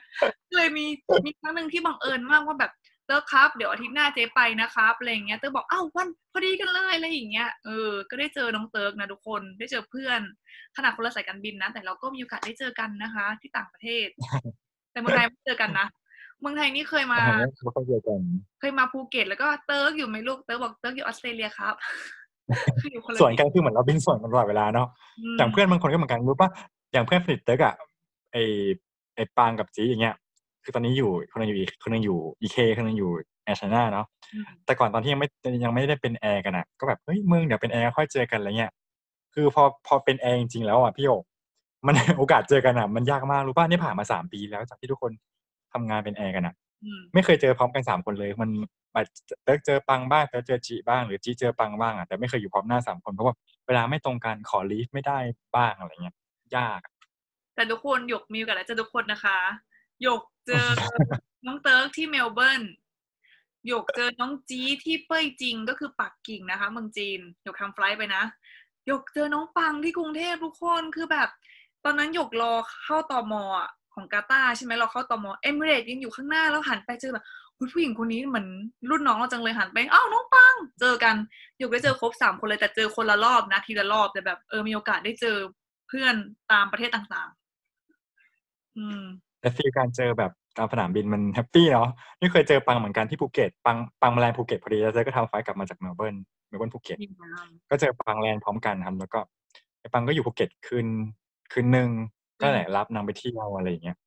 [0.50, 0.86] ก็เลยมี
[1.26, 2.72] มีครั้งหนึ่งที่บังเอิญมากว่าแบบ
[3.06, 10.22] เติร์กครับ เดี๋ยวอาทิตย์หน้าเจ๊ไปนะครับอะไรอย่างเงี้ยเติร์กบอกอ้าววันพอดีกันเลยอะไรอย่างเงี้ยเออก็ได้เจอน้องเติร์กนะทุกคนได้เจอเพื่อน
[10.78, 14.08] ขนาดคนละสายการบินนะ แต่เราก็มีโอกาสได้เจอกันนะคะ ที่ต่างประเทศ
[14.92, 15.88] แต่เมืองไทยไม่เจอกันนะ
[16.40, 17.20] เมืองไทยนี่เคยมา
[17.64, 18.20] ไม่ค่อยเจอกัน
[18.60, 21.74] เคยมาภูเก็ต แล้วก็เติร์กอยู่ไหมลูกเติร์กบอกเติร์กอยู่ออสเตรเลียครับ
[22.82, 24.88] คืออยู่คนละส่วนกันคือเหมือนเราบินส่วนกันตลอดเวลาเนาะ
[25.34, 26.50] มอย่างเพื่อนบางคนก็เหมือนกันรู้ปะ
[26.94, 27.76] อย่างเพื่อนสนิทเติร์กอะ
[28.34, 28.38] ไอ
[29.16, 30.16] ไอปังกับจีอย่างเงี้ย
[30.66, 33.12] คือตอนนี้อยู่คนหนึงอยู่ E คนหนึ่งอยู่ EK คนหนึ่งอยู่
[33.46, 35.28] Air China เนาะอืมแต่ก่อนตอนที่ยังไม่
[35.64, 38.72] ยังไม่ได้เป็นแอร์กันอะก็แบบเฮ้ยมึงเดี๋ยวเป็นแอร์ค่อยเจอกันอะไรเงี้ย
[39.34, 41.24] คือพอพอเป็นแอร์จริงๆแล้วอะพี่โอก
[41.88, 45.12] มันโอกาสเจอกันอะมันยากมากรู้ป่ะนี่ผ่านมาสามปีแล้วจากที่ทุกคน
[45.74, 48.50] ทำงานเป็นแอร์กันอะอืมไม่เคยเจอพร้อมกันสามคนเลย มัน
[48.94, 53.36] อาจจะเติร์กเจอปังบ้างเติร์กเจอจีบ้างหรือจีเจอปังบ้างอะแต่ไม่เคยอยู่พร้อมหน้าสามคนเพราะว่า
[53.68, 55.18] เวลาไม่ตรงกันขอ leave ไม่ได้
[55.56, 56.16] บ้างอะไรเงี้ย
[56.56, 56.94] ยากอะ
[57.56, 59.38] แต่ทุกคนหยกมีโอกาสได้เจอทุกคนนะคะ
[60.04, 60.68] หยก เจอ
[61.46, 62.64] น้องเติร์กที่เมลเบิร์น
[63.68, 68.24] หยกเจอน้องจีที่เป่ยจิงก็คือปักกิ่งนะคะเมืองจีนหยกทำ flight ไปนะ
[68.88, 71.30] หยกเจอน้องปังที่กรุงเทพทุกคนคือแบบ
[71.84, 72.54] ตอนนั้นหยกรอ
[72.84, 73.34] เข้าตม.
[73.42, 77.26] อะของกาตาร์ใช่ไหมเราเข้าตอมอเอมิเรตยังอยู่ข้างหน้าแล้วหันไปเจอแบบ
[77.74, 78.48] ผู้หญิงคนนี้เหมือน
[78.90, 81.16] รุ่นน้องเราจังเลยหันไปอ้าวน้องปัง เจอกัน
[81.58, 85.36] หยกได้เจอครบสามคนเลยแต่เจอคนละรอบนะทีละรอบแต่แบบเออมีโอกาสได้เจอ
[85.88, 86.16] เพื่อน
[86.52, 89.04] ตามประเทศต่างๆ อืม
[89.46, 96.16] แต่ feel การเจอแบบตามสนามบินมัน happy เนาะนี่เคยเจอปังเหมือนกันที่ภูเก็ตปังปังมา land ภูเก็ตพอดีแล้วเจ๊ก็ทำ flight กลับมาจากเมลเบิร์น
[96.48, 99.20] เมลเบิร์นภูเก็ตดีงามก็เจอปัง land พร้อมกันครับแล้วก็
[99.80, 100.88] ไอ้ปังก็อยู่ภูเก็ตคืน
[101.52, 101.90] คืนหนึ่ง
[102.42, 103.98] ก็แหละรับนางไปเที่ยวอะไรอย่างเงี้ย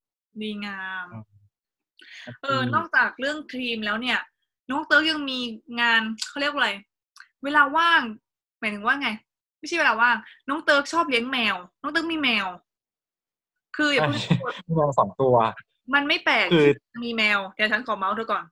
[0.40, 1.24] ดีงามอืม
[2.42, 4.18] เออนอกจากเรื่องครีมแล้วเนี่ย
[4.70, 5.38] น้องเติร์กยังมี
[5.80, 6.70] งานเขาเรียกว่าอะไร
[7.44, 8.02] เวลาว่าง
[8.58, 9.08] หมายถึงว่าไง
[9.58, 10.16] ไม่ใช่เวลาว่าง
[10.48, 12.46] น้องเติร์กชอบเลี้ยงแมว น้องเติร์กมีแมว
[13.78, 14.20] คืออย่าเพิ่ง
[14.68, 15.34] มีนางสองตัว
[15.94, 18.44] มันไม่แปลกคือที่มีแมวเดี๋ยวฉันขอเมาท์เธอก่อน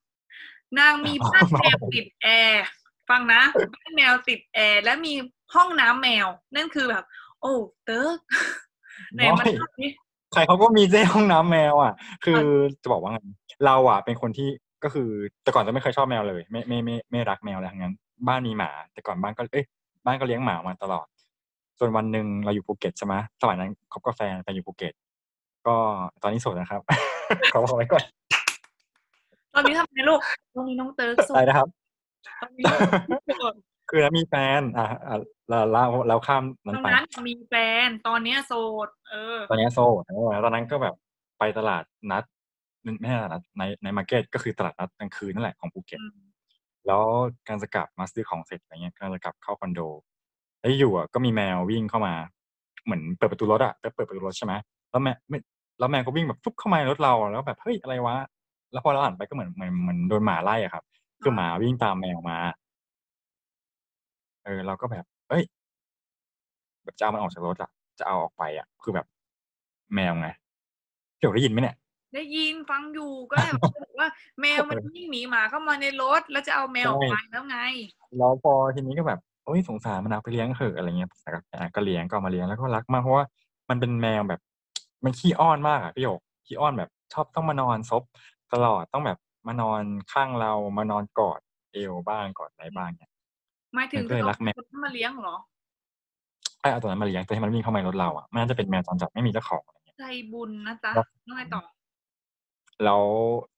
[0.79, 2.65] นางมีบ้านแมวติดแอร์
[3.11, 3.43] ฟังนะ
[3.75, 5.13] บ้านแมวติดแอร์และมี
[5.55, 7.05] ห้องน้ำแมว นั่นคือแบบ
[7.41, 7.53] โอ้
[7.85, 8.19] เติร์ก
[9.15, 9.87] ไหนมันโอ้ยเล่าสิ
[10.33, 11.93] ใครเขาก็มีเจ้ห้องน้ำแมวอะ
[12.25, 12.43] คือ
[12.83, 13.19] จะบอกว่าไง
[13.67, 14.49] เราอะ เป็นคนที่
[14.85, 15.09] ก็คือ
[15.43, 17.95] แต่ก่อนจะไม่เคยชอบแมวเลย ไม่ไม่ไม่ไม่รักแมวอะไรทั้งนั้น
[18.29, 19.65] บ้านมีหมา แต่ก่อนบ้านก็เอ้ย
[20.05, 21.07] บ้านก็เลี้ยงหมามาตลอด
[21.79, 24.93] จนวันหนึ่งเราอยู่ภูเก็ตใช่ไหมสมัยนั้นคบกับแฟนไปอยู่ภูเก็ต
[25.67, 25.77] ก็
[26.23, 26.81] ตอนนี้โสดนะครับ
[27.53, 28.05] ขอบอกไว้ก่อน
[29.55, 30.21] ตอนนี้ทำไงลูก
[30.55, 31.69] ตอนนี้น้องเติร์กโสได้ดนะครับ
[32.43, 32.65] ตอนนี้
[33.11, 33.55] น้องเติร์กโสด
[33.91, 35.17] คือแล้วมีแฟน อะอะ
[35.49, 37.55] เราเล่าแล้วข้ามตนั้นอนไปนั้นมีแฟ
[37.87, 38.53] น ตอนเนี้ยโส
[38.87, 40.95] ด เออ ตอนนี้โสดเออแล้วตอนนั้นก็แบบ
[41.39, 42.25] ไปตลาดนัด
[42.83, 46.27] ไม่ใช่ตลาดนัดใน night market ก็คือตลาดนัดกลางคืนนั่นแหละของภูเก็ตอืม
[46.87, 47.03] แล้ว
[47.49, 49.81] การจะกลับมาซื้อของเสร็จอะไรเงี้ยการจะกลับเข้าคอนโด
[50.61, 52.15] แล้วอยู่อะก็มีแมววิ่งเข้ามา
[52.85, 54.53] เหมือนเปิดประตูรถอะไปเปิดประตูรถใช่ไหม
[54.91, 55.39] แล้วแมวไม่
[55.79, 58.17] แล้วแมวก็วิ่งแบบฟุบเข้ามาในรถเราแล้วแบบเฮ้ยอะไรวะ
[58.73, 60.85] แล้วพอเราหันไปก็เหมือนเหมือนเหมือนโดนหมาไล่อะครับ
[61.23, 62.37] คือหมาวิ่งตามแมวมา
[64.45, 65.43] เออเราก็แบบ เอ้ย
[66.85, 69.07] แบบจะเอามันออกจากรถอะจะเอาออกไปอะคือแบบ
[69.95, 70.29] แมวไง
[71.19, 71.77] เดี๋ยวได้ยินไหมเนี่ย
[72.15, 74.09] ได้ยินฟังอยู่ก็เลยบอกว่า
[74.41, 77.59] แมวมันวิ่งหนีหมาเข้ามาในรถ แล้วจะเอาแมวออกไปแล้วไง
[78.19, 83.25] แล้วพอทีนี้ก็แบบโอ้ยสงสารมันเอาไปเลี้ยงเถอะอะไรเงี้ยแต่ก็อะก็เลี้ยงก็เอามาเลี้ยงแล้วก็รักมากเพราะว่า
[83.71, 84.41] มันเป็นแมวแบบ
[85.05, 88.03] มันขี้อ้อนมากอะพี่โยกขี้อ้อนแบบชอบต้องมานอนซบ
[88.53, 89.83] ตลอดต้องแบบมานอน
[90.13, 91.41] ข้างเรามานอนกอด
[91.73, 93.11] เอวบ้างกอดอะไรบ้างเนี่ย
[93.75, 95.37] หมายถึงมันก็เลยรักแมวคนที่มาเลี้ยงเหรอ
[96.61, 101.63] ไอ้เอาตัวนั้นมาเลี้ยงตัวที่มันวิ่งเข้ามาในรถเราอะมันน่าจะเป็นแมวจรจัดไม่มีเจ้าของอะไรเงี้ยใจบุญนะจ๊ะครับน้องไงต่อ
[102.85, 103.03] แล้ว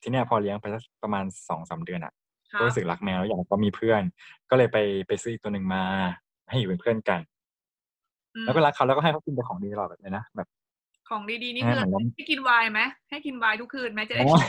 [0.02, 2.12] ทีเนี้ยพอเลี้ยงไปสักประมาณสองสามเดือนอะ
[2.52, 4.02] ครัก็บรู้สึกรักแมวแล้วอยากก็มีเพื่อน
[4.50, 5.84] ก็เลยไปไปซื้ออีกตัวหนึ่งมา
[6.50, 7.20] ให้อยู่เป็นเพื่อนกัน
[8.34, 10.48] อืมแล้วก็รักเขาแล้วก็ให้เขากินแต่ของดีตลอดแบบเลยนะแบบ
[11.08, 14.42] ของดีๆนี่ให้คือเหมือนเราให้กินไวน์ไหมให้กินไวน์ทุกคืนไหมจะได้โอ้ย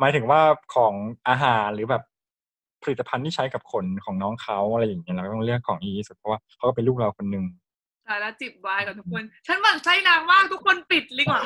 [0.00, 0.40] หมายถึงว่า
[0.74, 0.94] ของ
[1.28, 2.02] อาหารหรือแบบ
[2.82, 7.44] ผลิตภัณฑ์ที่ใช้กับขนของน้องเขาอะไรอย่างเงี้ยเราก็ต้องเลือกของดีที่สุดเพราะว่าเขาก็เป็นลูกเราคนหนึ่ง
[8.06, 11.40] ตายแล้วจิบไวน์กับทุกคน ฉันหมั่นไส้นางมากทุกคนปิดดีกว่า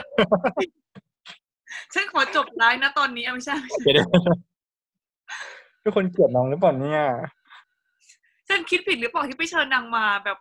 [1.95, 7.03] ฉันขอจบไลฟ์นะตอนนี้เอาไม่ใช่ไม่ใช่เดี๋ยวๆทุกคนเกลียดน้องหรือเปล่าเนี่ย
[8.49, 10.39] ฉันคิดผิดหรือเปล่าที่ไปเชิญนางมาแบบ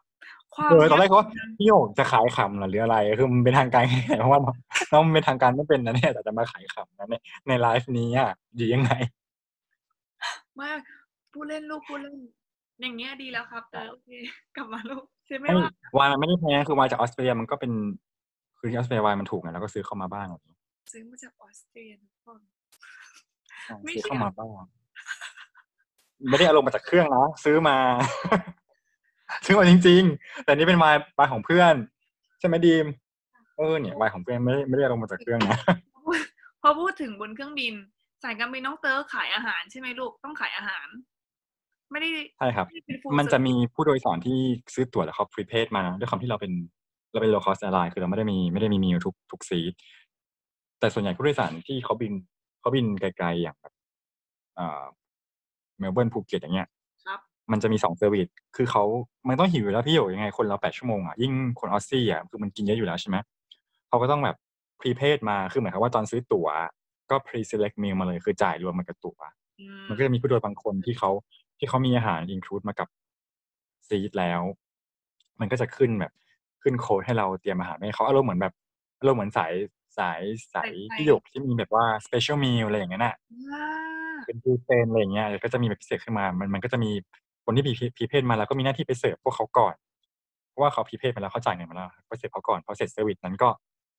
[0.55, 4.55] ความเออตอนแรกเขาว่าพี่โยกจะขายขำเหรอหรืออะไร คือมันเป็นทางการไงเพราะว่าน้อง
[4.91, 7.15] น้องมันเป็นทางการไม่เป็นนะเนี่ยแต่จะมาขายขำนะใน
[7.47, 8.91] ในไลฟ์นี้อะดียังไง
[10.55, 10.71] ไมา
[11.33, 12.15] ผู้เล่นลูกผู้เล่น
[12.81, 14.09] อย่างเงี้ยดีแล้วครับแต่โอเค
[14.55, 17.71] กลับมาลูกใช่ไหมไม่ว่าวายมันไม่ได้แพงคือวายจากออสเตรเลียมันก็เป็น
[18.57, 20.59] คือที่ออสเตรเลียวายมันถูกไงแล้วก็ซื้อเข้ามาบ้างอะไรอย่างเงี้ย
[20.93, 22.39] ซื้อมาจากออสเตรียทุกคน
[23.83, 24.49] ไม่ซื้อเชื่อเข้ามาบ้าง
[26.29, 27.77] ไม่ได้เอาลงมาจากเครื่องนะซื้อมา
[29.45, 31.75] ซื้อมาจริง ๆ แต่นี่เป็นวายวายของเพื่อน
[32.39, 32.85] ใช่ไหมดีม
[33.57, 35.57] เออเนี่ยวายของเพื่อนไม่ได้ไม่ได้เอาลงมาจากเครื่องนะ
[36.61, 37.73] พอพูดถึงบนเครื่องบิน
[38.23, 40.87] สายการบินน้องเตอร์ขายอาหารใช่ไหมลูกต้องขายอาหาร
[41.91, 44.39] ไม่ได้ใช่ครับไม่ได้เป็น full มันจะ service มีผู้โดยสารที่
[44.73, 46.53] ซื้อตั๋วแล้วเขา prepaid มาด้วยความที่เราเป็น
[47.11, 49.73] เราเป็น low cost airline คือเราไม่ได้มีไม่ได้มีมีทุกทุก seat
[50.79, 52.13] แต่ส่วนใหญ่ผู้โดยสารที่เขาบิน
[52.59, 53.73] เขาบินไกลๆอย่างแบบ
[54.55, 54.83] เอ่อ
[55.79, 56.78] เมลเบิร์นภูเก็ตอย่างเงี้ยครับ
[57.51, 58.83] มันจะมีสอง service คือเขา
[59.27, 63.17] มันต้องหิวอยู่แล้วพี่อยู่ยังไงคนเราแปดชั่วโมงอะยิ่งคน Aussie อะคือมันกินเยอะอยู่แล้วใช่ไหม
[63.87, 64.35] เขาก็ต้องแบบ
[64.79, 66.47] prepaid มาคือหมายความว่าตอนซื้อตั๋ว
[67.09, 69.19] ก็ pre select meal มาเลยคือจ่ายรวมมากับตั๋ว
[69.59, 71.09] อืมมันก็จะมีผู้โดยบางคนที่เขา
[71.57, 72.87] ที่เขามีอาหาร include มากับ
[73.87, 74.41] seat แล้ว
[75.39, 76.11] มันก็จะขึ้นแบบ
[76.61, 78.53] ขึ้นโค้ดให้เราเตรียมอาหารให้เขาอารมณ์เหมือนแบบ
[78.99, 79.53] อารมณ์เหมือนสาย
[79.97, 80.21] สาย
[80.53, 83.15] สายที่หยกที่มีแบบว่า special meal อะไรอย่างเงี้ยน่ะ
[83.51, 83.65] อ่า
[84.25, 86.91] เป็นดูเซนอะไรอย่างเงี้ยก็จะมีแบบพิเศษขึ้นมา มันมันก็จะมี
[87.51, 89.75] คนที่มีพีเพจมาแล้วก็มีหน้าที่ไปเสิร์ฟพวกเขาก่อน
[90.49, 93.49] เพราะว่าเขาพีเพจมาแล้วเขาจ่ายเงินมาแล้วก็เสิร์ฟเขาก่อนพอเสร็จ service นั้นก็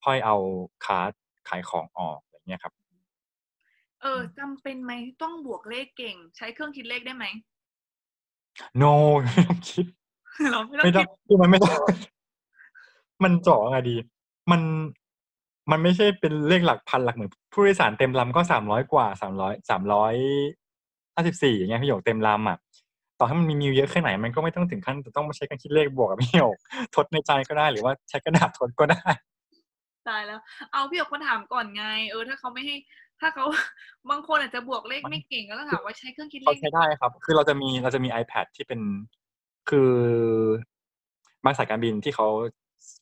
[0.05, 0.35] ค่อยเอา
[0.85, 1.11] cart
[1.49, 2.73] ขายของออกอะไรอย่างเงี้ยครับ
[4.01, 7.25] เออจำเป็นไหมต้องบวกเลขเก่ง ใช้เครื่องคิดเลขได้ไหม
[8.81, 9.85] no ไม่ต้องคิด
[10.51, 11.71] เราไม่ต้องไม่ต้อคิงดคือมันไม่ต้อง
[13.23, 13.95] มันเจาะไงดี
[14.51, 14.61] มัน
[15.71, 20.15] มันไม่ใช่เป็นเลขหลักพันหลักหมื่นผู้โดยสารเต็มลำก็สามร้อยกว่าสามร้อยสามร้อย
[21.15, 22.57] ห้าสิบสี่อย่างเงี้ยพี่หยกเต็มลำอะ
[23.21, 26.55] ต่อให้มันมีมิวเยอะแค่ไหนมันก็ไม่ต้องถึงขั้นจะต้องมาใช้การคิดเลขบวกกับพี่หยก
[26.95, 29.03] ทดในใจก็ได้หรือว่าใช้กระดาษทดก็ได้
[30.09, 30.39] ตายแล้ว
[30.71, 32.75] เอาพี่หยกมาถามก่อนไง เออถ้าเขาไม่ให้
[33.19, 33.45] ถ้าเขา
[34.09, 38.81] บางคนอาจจะบวกเลขไม่เก่งก็ต้องถามว่าใช้เครื่องคิดเลเขาขใช้ได้ครับ คือเราจะมีเราจะมี iPad ที่เป็น
[39.69, 39.91] คือ
[41.45, 42.27] บางสายการบินที่เขา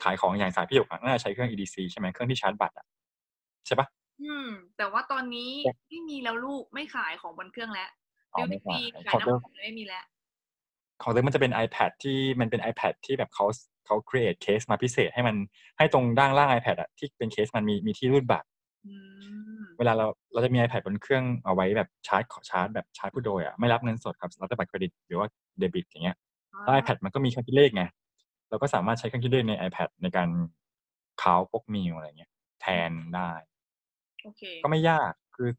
[0.03, 2.86] ขายของอย่างสายพี่หยกอะน่าจะใช้เครื่อง EDC ใช่ไหมเครื่องที่ชาร์จบัตรอะ
[3.67, 3.88] ใช่ปะ
[4.21, 7.89] อืม แต่ว่าตอนนี้แต่ไม่มีแล้วลูกไม่ขายของบนเครื่องแล้ว
[8.33, 10.03] อ๋อดิวไม่ตี้ฟรีขายขายของเดิมน้ำมันไม่มีแล้ว
[11.03, 13.45] ของเดิมมันจะเป็น iPad ที่มันเป็น iPad ที่แบบเขา
[13.85, 15.35] เขา create case มาพิเศษให้มัน
[15.77, 18.47] ให้ตรงด้านล่าง iPad อะที่เป็นเคสมันมีมีที่รูดบัตร
[18.85, 18.93] อื
[19.57, 25.27] มเวลาเราเราจะมี iPad บนเครื่องเอาไว้แบบชาร์จขอชาร์จแบบชาร์จผู้โดยอะไม่รับเงินสดครับรับแต่บัตรเครดิตหรือว่า
[25.59, 26.17] เดบิตอย่างเงี้ย
[26.61, 27.83] แล้ว iPad มันก็มีเครื่องคิดเลขไง
[28.49, 30.29] เราก็สามารถใช้เครื่องคิดเลขใน iPad ในการ
[31.21, 33.31] cal พวก meal อะไรเงี้ยแทนได้
[34.23, 35.49] โอเค ก็ไม่ยากคือ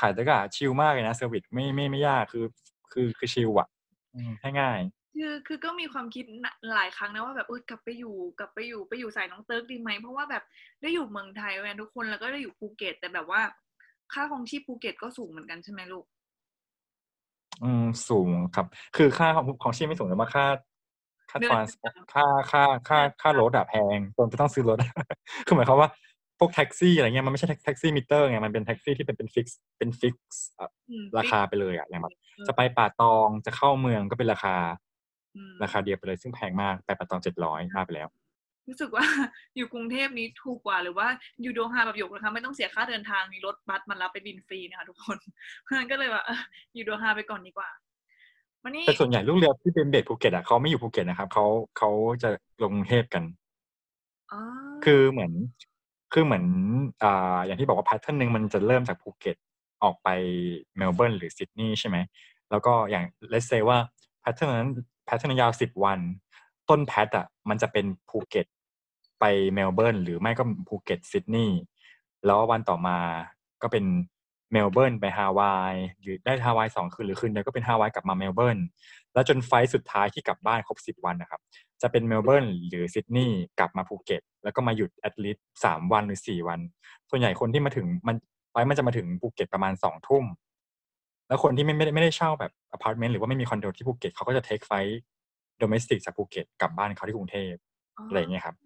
[0.00, 2.44] สายเติร์กก็ chill มากเลยนะ service ไม่ไม่ไม่ยากคือ
[2.92, 3.68] คือคือ chill อะ
[4.14, 4.78] อืมให้ง่าย
[5.16, 10.42] คือคือก็มีความคิดนะหลายครั้งนะว่าแบบเออกลับไปอยู่กลับไปอยู่ไปอยู่สายน้องเติร์กดีไหมเพราะว่าแบบ
[10.82, 13.40] ได้อยู่เมืองไทยแวนทุกคนแล้วก็ได้อยู่ภูเก็ต แต่แบบว่า
[14.12, 16.04] ค่าครองชีพภูเก็ตก็สูงเหมือนกันใช่ไหมลูก
[17.62, 20.44] อืมสูงครับ คือค่าครองครองชีพไม่สูงแต่ว่าค่า
[21.30, 21.74] ค่า transport
[22.12, 24.78] ค่าค่าค่าค่ารถอะแพงตนจะต้องซื้อรถ
[25.46, 25.88] คือหมายความว่า
[26.38, 30.44] พวกแท็กซี่อะไรเงี้ยมันไม่ใช่แท็กซี่มิเตอร์ไงมันเป็นแท็กซี่ที่เป็นเป็น fix เป็น fix
[30.90, 34.56] อืมราคาไปเลยอะอย่างแบบเออจะไปป่าตองจะเข้าเมืองก็เป็นราคา
[35.36, 38.08] อืมราคาเดียวไปเลยซึ่งแพงมากไปป่าตองเจ็ดร้อยมากไปแล้ว
[38.68, 39.04] รู้สึกว่า
[39.56, 41.08] อยู่กรุงเทพนี้ถูกกว่าหรือว่า
[41.42, 45.18] อยู่โดฮาแบบหยกนะคะไม่ต้องเสียค่าเดินทางมีรถบัสมารับไปบินฟรีนะคะทุกคน
[45.62, 46.40] เพราะฉะนั้นก็เลยว่าเออ
[46.74, 47.70] อยู่โดฮาไปก่อนดีกว่า
[48.64, 51.44] วันนี้แต่ส่วนใหญ่ลูกเรือที่เป็นเบสภูเก็ตอะเขาไม่อยู่ภูเก็ตนะครับเขา
[51.78, 51.90] เขา
[52.22, 52.30] จะ
[52.62, 53.24] ลงกรุงเทพกัน
[54.32, 54.40] อ๋อ
[54.84, 55.32] คือเหมือน
[56.12, 56.44] คือเหมือน
[57.02, 57.04] อ
[57.46, 59.36] อย่างที่บอกว่า pattern หนึ่งมันจะเริ่มจากภูเก็ต
[59.82, 60.08] ออกไป
[60.76, 61.96] เมลเบิร์นหรือซิดนีย์ใช่ไหม
[62.50, 63.78] แล้วก็อย่าง let's say ว่า
[64.20, 64.70] pattern นั้น
[65.06, 65.98] pattern ยาวสิบวัน
[66.68, 68.46] ต้น pat อะมันจะเป็นภูเก็ต
[69.20, 71.58] ไปเมลเบิร์นหรือไม่ก็ภูเก็ตซิดนีย์
[72.26, 72.98] แล้ววันต่อมา
[73.62, 73.84] ก็เป็น
[74.52, 78.58] เมลเบิร์นไปฮาวายหรือได้ฮาวายสองคืนหรือคืนเดียวก็เป็นฮาวายกลับมาเมลเบิร์น
[79.12, 81.40] แล้วจนไฟสุดท้ายที่กลับบ้านครบสิบวันนะครับ
[81.82, 86.60] จะเป็นเมลเบิร์นหรือซิดนีย์กลับมาภูเก็ต แล้วก็มาหยุด at least สามวันหรือสี่วัน
[87.10, 88.16] ส่วนใหญ่คนที่มาถึงมัน
[88.50, 90.24] flight มันจะมาถึงภูเก็ตประมาณสองทุ่ม
[91.28, 97.52] แล้วคนที่ไม่ไม่ได้ไม่ได้เช่าแบบอพาร์ตเมนต์หรือว่าไม่มีคอนโดที่ภูเก็ตเขาก็จะ take flight domestic จากภูเก็ตกลับบ้านเขาที่กรุงเทพ
[98.08, 98.56] อะไรอย่างเงี้ยครับ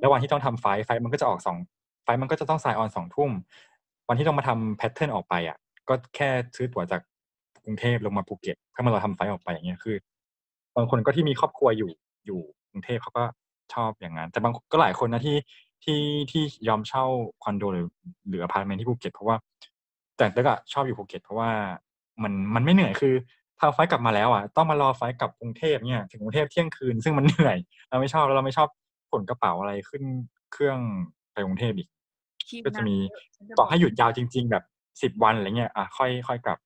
[0.00, 1.56] แล้ววันที่ต้องทำ flight flight มันก็จะออกสอง
[2.04, 3.30] flight มันก็จะต้อง sign on สองทุ่ม
[4.08, 5.58] วันที่ต้องมาทำ pattern ออกไปอะ
[5.88, 7.00] ก็แค่ซื้อตั๋วจาก
[7.64, 9.96] กรุงเทพลงมาภูเก็ตเพื่อมาเราทำ flight ออกไปอย่างเงี้ยคือ
[10.76, 11.90] บางคนก็ที่มีครอบครัวอยู่
[12.26, 12.40] อยู่
[12.72, 13.24] กรุงเทพเขาก็
[13.74, 15.36] ชอบอย่างนั้น แต่บางก็หลายคนนะที่
[15.84, 17.04] ที่ที่ยอมเช่า
[17.44, 17.88] คอนโดหรือ
[18.28, 19.36] หรืออพาร์ตเมนต์ที่ภูเก็ตเพราะว่า
[20.16, 21.50] แต่เติร์กอะชอบอยู่ภูเก็ตเพราะว่า
[22.22, 23.14] มันมันไม่เหนื่อยคือ
[23.60, 27.56] ทำ flight กลับมาแล้วอะต้องมารอ flight กลับกรุงเทพเนี่ยถึงกรุงเทพเที่ยงคืนซึ่งมันเหนื่อย
[27.88, 28.68] เราไม่ชอบแล้วเราไม่ชอบ
[29.10, 30.02] ขนกระเป๋าอะไรขึ้น
[30.52, 30.78] เครื่อง
[31.32, 31.88] ไปกรุงเทพอีก
[32.48, 34.64] คีบก็จะมีนานเยอะฉันจะต่อบกให้หยุดยาวจริง ๆ แบบ
[35.02, 36.58] สิบวันอะไรเงี้ยอะค่อยค่อยกลับ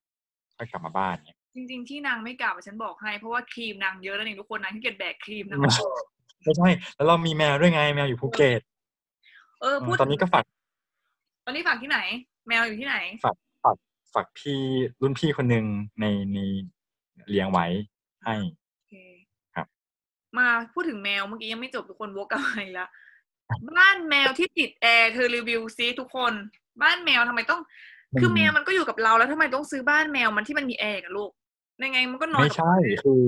[0.56, 5.70] ค่อยกลับมาบ้านเนี่ย จริง ๆ ที่นางไม่กลับอะฉันบอกให้เพราะว่าครีมนางเยอะแล้วนี่ทุกคนนางขี้เกียจแบกครีมนางไม่
[6.42, 8.60] ไม่ใช่ แล้วเรามีแมวด้วยไงแมวอยู่ภูเก็ต
[9.60, 10.44] เออพูดตอนนี้ก็ฝาก
[11.44, 11.98] ตอนนี้ฝากที่ไหน
[12.48, 13.76] แมวอยู่ที่ไหนฝากฝาก
[14.14, 14.60] ฝากพี่
[15.02, 15.64] รุ่นพี่คนหนึ่ง
[16.00, 16.38] ในใน
[17.28, 17.66] เลี้ยงไว้
[18.24, 18.34] ให้
[18.74, 18.94] โอเค
[19.54, 19.66] ครับ
[20.38, 22.90] มาพูดถึงแมวเมื่อกี้ยังไม่จบทุกคนวกกลับมาอีกแล้ว
[23.78, 26.32] บ้านแมวที่ติดแอร์เธอรีวิวซิทุกคน
[26.82, 27.60] บ้านแมวทำไมต้อง
[28.20, 31.30] คือแมวมันก็อยู่กับเราแล้วทำไมต้องซื้อบ้านแมวมันที่มันมีแอร์กับลูก
[31.84, 33.22] ยังไงมันก็นอนไม่กับใช่คือ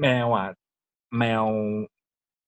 [0.00, 0.46] แมวอะ
[1.18, 1.44] แมว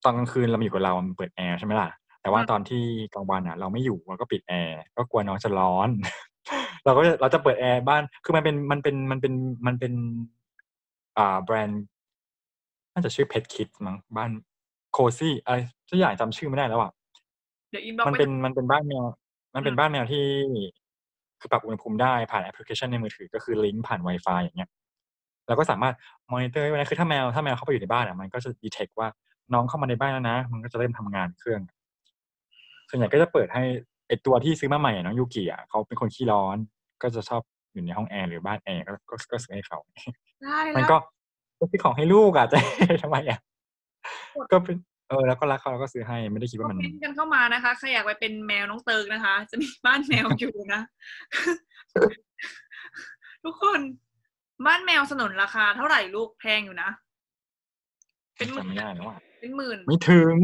[0.03, 1.89] ตอนกลางคืนเรามาอยู่กับเรามันเปิดแอร์ใช่ไหมล่ะ
[2.21, 5.89] แต่ว่าตอนที่กลางวันอะ เราไม่อยู่เราก็ปิดแอร์ก็กลัวน้องจะร้อน
[6.85, 9.33] เราก็จะเราจะเปิดแอร์บ้านคือมันเป็นมันเป็นมันเป็น
[9.67, 9.93] มันเป็น
[11.17, 11.83] อ่าแบรนด์
[12.93, 14.31] น่าจะชื่อเพ t คิดมั้งบ้าน
[14.93, 15.57] cozy อะไร
[15.89, 16.91] สักอย่างจำชื่อไม่ได้แล้วอะ
[17.71, 19.05] เดี๋ยว inbox มันเป็นมันเป็นบ้านแมว
[19.55, 20.25] มันเป็นบ้านแมวที่
[21.39, 24.69] คือปรับอุณหภูมิได้ผ่านแอปพลิเคชันในมือถือก็คือลิงก์ผ่าน Wi-Fi อย่างเงี้ย
[25.47, 25.93] เราก็สามารถ
[26.31, 29.09] มอนิเตอร์ไว้นะคือถ้าแมวถ้าแมวเข้าไปอยู่ในบ้านอะมันก็จะ detect ว่า
[29.53, 31.61] น้องเข้ามาในบ้านแล้วนะ มันก็จะเริ่มทำงานเครื่อง
[32.89, 33.63] ส่วนใหญ่ก็จะเปิดให้
[34.07, 36.57] ไอตัวที่ซื้อมาใหม่อะน้องยูกิอะเขาเป็นคนขี้ร้อน
[37.01, 37.41] ก็จะชอบ
[37.73, 39.79] อยู่ในห้องแอร์หรือบ้านแอร์ก็ก็ก็ซื้อให้เขา
[40.43, 40.97] ได้มันแล้วก็
[41.59, 42.57] ก็ซื้อของให้ลูกอะจะ
[43.03, 43.39] ทำไมอะ
[44.35, 44.75] กดก็เป็น
[45.09, 50.81] เออแล้วก็รักเขาแล้วก็ซื้อให้ไม่ได้คิดว่ามัน commentกันเข้ามานะคะใครอยากไปเป็นแมวน้องเติร์กนะคะ จะมีบ้านแมวอยู่นะ
[53.43, 53.79] ทุกคน
[54.65, 56.89] บ้านแมวสนนราคาเท่าไหร่ลูกแพงอยู่นะ
[58.37, 60.35] เป็นหมื่จำนไม่ได้แล้วอะเป็นหมื่นไม่ถึง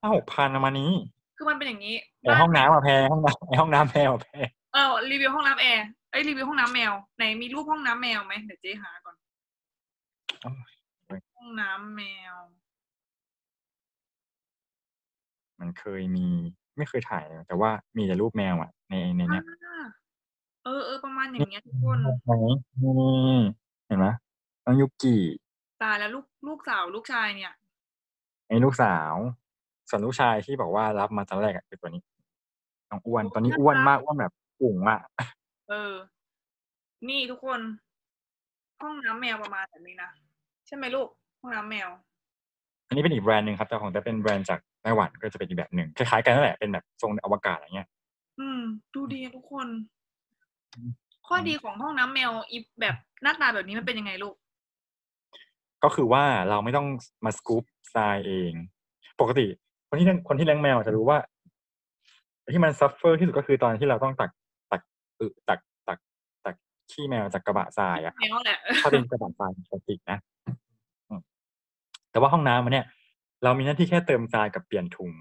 [0.00, 0.92] ห้าหกพันประมาณนี้
[1.36, 9.16] คือมันเป็นอย่างนี้แต่ห้องน้ำอะแพงห้องน้ำไอห้องน้ำแพงอะแพงเออรีวิวห้องน้ำแอร์เอ้ยรีวิวห้องน้ำแมวไหนมีรูปห้องน้ำแมวไหมเดี๋ยวเจ๊หาก่อน
[11.36, 12.34] ห้องน้ำแมว
[15.60, 16.26] มันเคยมี
[16.76, 19.44] ไม่เคยถ่ายนะแต่ว่ามีแต่รูปแมวอะ ในในเนี้ย
[20.68, 22.08] อ่าเออเออประมาณอย่างเงี้ยทุกคนไหน
[22.42, 23.38] นี่
[23.86, 24.06] เห็นไหม
[24.64, 25.16] น้องยุกิ
[25.82, 27.52] ตายแล้วลูกลูกสาวลูกชายเนี่ย
[28.48, 29.14] ไอ้ลูกสาว
[29.88, 32.02] ส่วนลูกชายที่บอกว่ารับมาตอนแรกอะคือตัวนี้
[32.90, 35.00] น้องอ้วนตอนนี้อ้วนมากอ้วนแบบปุ่งอะ
[35.68, 35.94] เออ
[37.08, 37.60] นี่ทุกคน
[38.80, 40.10] ห้องน้ำแมวประมาณแบบนี้นะ
[40.66, 41.08] ใช่ไหมลูก
[41.40, 41.88] ห้องน้ำแมว
[42.88, 47.88] อันนี้เป็นอีกแบรนด์หนึ่งครับ แต่ของแต่เป็นแบรนด์จากไต้หวันก็จะเป็นอีกแบบหนึ่งคล้ายๆกันนั่นแหละเป็นแบบทรงอวกาศอะไรเงี้ย
[48.40, 48.60] อืม
[48.94, 49.97] ดูดีอะทุกคนอืม
[51.26, 54.34] ข้อดีของห้องน้ำแมวอีแบบหน้าตาแบบนี้มันเป็นยังไงลูก
[55.84, 56.86] ก็คือว่าเราไม่ต้อง
[57.24, 57.64] มาสกู๊ป
[57.94, 58.52] ทรายเอง
[59.20, 59.46] ปกติ
[59.88, 61.18] คนที่เลี้ยงคนที่เลี้ยงแมวจะรู้ว่า
[62.52, 64.30] ที่มัน suffer ที่สุดก็คือตอนที่เราต้องตัก
[64.70, 64.82] ตัก
[65.20, 65.98] อึตักตัก
[66.44, 66.56] ตัก
[66.90, 70.18] ขี้แมวจากกระบะทรายอะแมวแหละถ้าเป็นกระบะทรายปกตินะ
[71.08, 71.20] อืม
[72.10, 72.86] แต่ว่าห้องน้ำมันเนี่ย
[73.44, 75.12] เรามีหน้าที่แค่เติมทรายกับเปลี่ยนถุง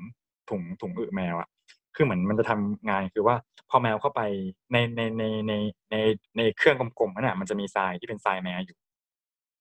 [0.50, 1.50] ถุงถุงอึแมวอะ
[1.98, 3.36] คือเหมือนมันจะทำงานคือว่า
[3.70, 4.22] พอแมวเข้าไป
[4.72, 5.54] ในในในใน
[5.91, 5.95] ใน
[6.38, 8.78] ในเครื่องกลมๆนั่นน่ะมันจะมีทรายที่เป็นทรายแมวอยู่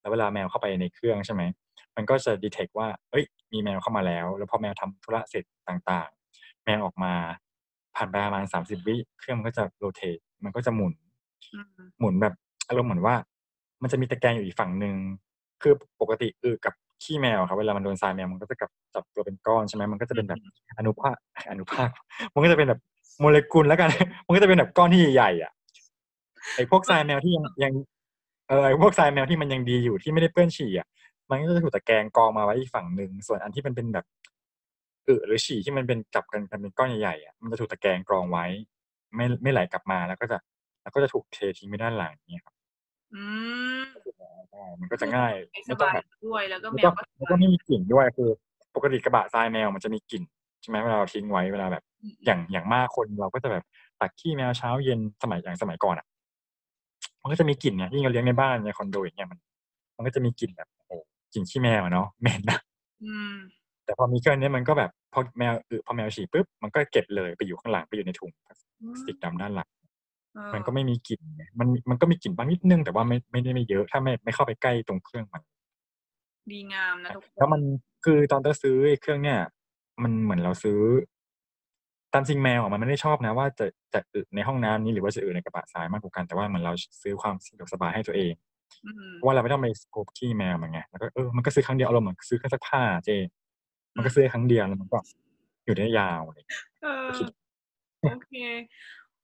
[0.01, 1.43] แล้วเวลาแมวเข้าไปในเครื่องใช่ไหม
[1.97, 7.13] มันก็จะ detect ว่าเอ้ย มีแมวเข้ามาแล้ว แล้วพอแมวทำธุระเสร็จต่างๆ แมวออกมา
[7.97, 10.95] ผ่านไปประมาณสามสิบวิเครื่องมันก็จะโรเตทมันก็จะหมุน
[11.55, 12.35] อืมหมุนแบบ
[12.69, 13.15] อารมณ์เหมือนว่า
[13.83, 14.95] มันจะมีตะแกรงอยู่อีกฝั่งหนึ่ง
[15.63, 20.41] คือปกติอือกับ ขี้แมวครับเวลามันโดนทรายแมวมันก็จะกลับจับตัวเป็นก้อนใช่ไหมมันก็จะเป็นแบบ
[20.79, 21.17] อนุภาค
[21.51, 21.89] อนุภาค
[22.35, 22.81] มันก็จะเป็นแบบ
[23.21, 23.91] โมเลกุลแล้วกัน
[24.27, 25.53] มันก็จะเป็นแบบก้อนที่ใหญ่ๆอะ
[26.57, 27.73] ไอ้พวกทรายแมวที่ยังยัง
[28.49, 30.87] เออไอ้พวกทรายแมวที่มันยังดีอยู่ที่ไม่ได้เปื้อนฉี่อะ
[31.31, 34.05] มันก็จะถูกตะแกรงกองมาไว้อีกฝั่งหนึ่งส่วนอันที่มันเป็นแบบ
[35.09, 38.45] อึหรือฉี่ที่มันเป็นจับกันกันเป็นก้อนใหญ่ๆอะมันจะถูกตะแกรงกรองไว้
[39.17, 40.39] ไม่ไม่ไหลกลับมาแล้วก็จะ
[40.83, 42.56] แล้วก็จะถูกเททิ้งไปด้านหลังเนี่ยครับ
[43.15, 43.23] อื
[43.81, 43.83] ม
[44.51, 45.33] ใช่มันก็จะง่าย
[45.67, 48.31] สไม่ต้องบายแบบด้วยแล้วก็แล้วแมก็วก็แล้วก็ไม่มีกลิ่นด้วยคือ
[48.77, 50.23] ปกติกระบะทรายแมวมันจะมีกลิ่น
[50.63, 51.85] ใช่ไหมเวลาเราทิ้งไว้เวลาแบบ
[52.27, 53.65] อย่างอย่างมากคนเราก็จะแบบ
[54.01, 56.07] ตักขี้แมวเช้าเย็นสมัยอย่างสมัยก่อนอะ
[57.23, 59.39] มันก็จะมีกลิ่นเนี่ยที่เราเลี้ยงในบ้านในคอนโดอย่างเงี้ยมัน
[59.97, 60.97] มันก็จะมีกลิ่นแบบโอ้
[61.33, 62.59] กลิ่นขี้แมวอะเนาะเหม็นนะ
[63.05, 63.37] อืม
[63.85, 68.55] แต่พอมีเครื่องนี้มันก็แบบพอแมวอึพอแมวฉี่ปุ๊บมันก็เก็บเลยไปอยู่ข้างหลังไปอยู่ในถุงพลา
[68.99, 69.76] สติกดำด้านหลังเออ
[70.55, 75.43] มันก็ไม่มีกลิ่นไงมันมันก็มีกลิ่นบ้างนิดนึง แต่ว่าไม่ไม่ได้ไม่เยอะ ถ้าไม่ไม่เข้าไปใกล้ตรงเครื่องมัน
[76.53, 77.61] ดีงามนะทุกคนแล้วมัน
[78.05, 79.39] คือตอนเราซื้อไอ้เครื่องเนี่ย
[80.03, 80.81] มันเหมือนเราซื้อ
[82.13, 86.73] ตามจริงแมวอะมันไม่ได้ชอบนะ ว่าจะจะอึในห้องน้ำนี้หรือว่าจะอึในกระบะทรายมากกว่ากันแต่ว่าเหมือนเรา
[87.03, 88.35] ซื้อความสะดวกสบายให้ตัวเอง
[88.87, 93.11] อืมเพราะว่าเราไม่ต้องไปสโคปขี้แมวมันไงแล้วก็เออมันก็ซื้อครั้งเดียวอารมณ์เหมือนซื้อเครื่องซักผ้าเจ
[93.97, 94.99] มันก็ซื้อครั้งเดียวแล้วมันก็
[95.65, 97.27] อยู่ได้ยาวอะไรอย่างเงี้ยเออคิด
[98.01, 98.33] โอเค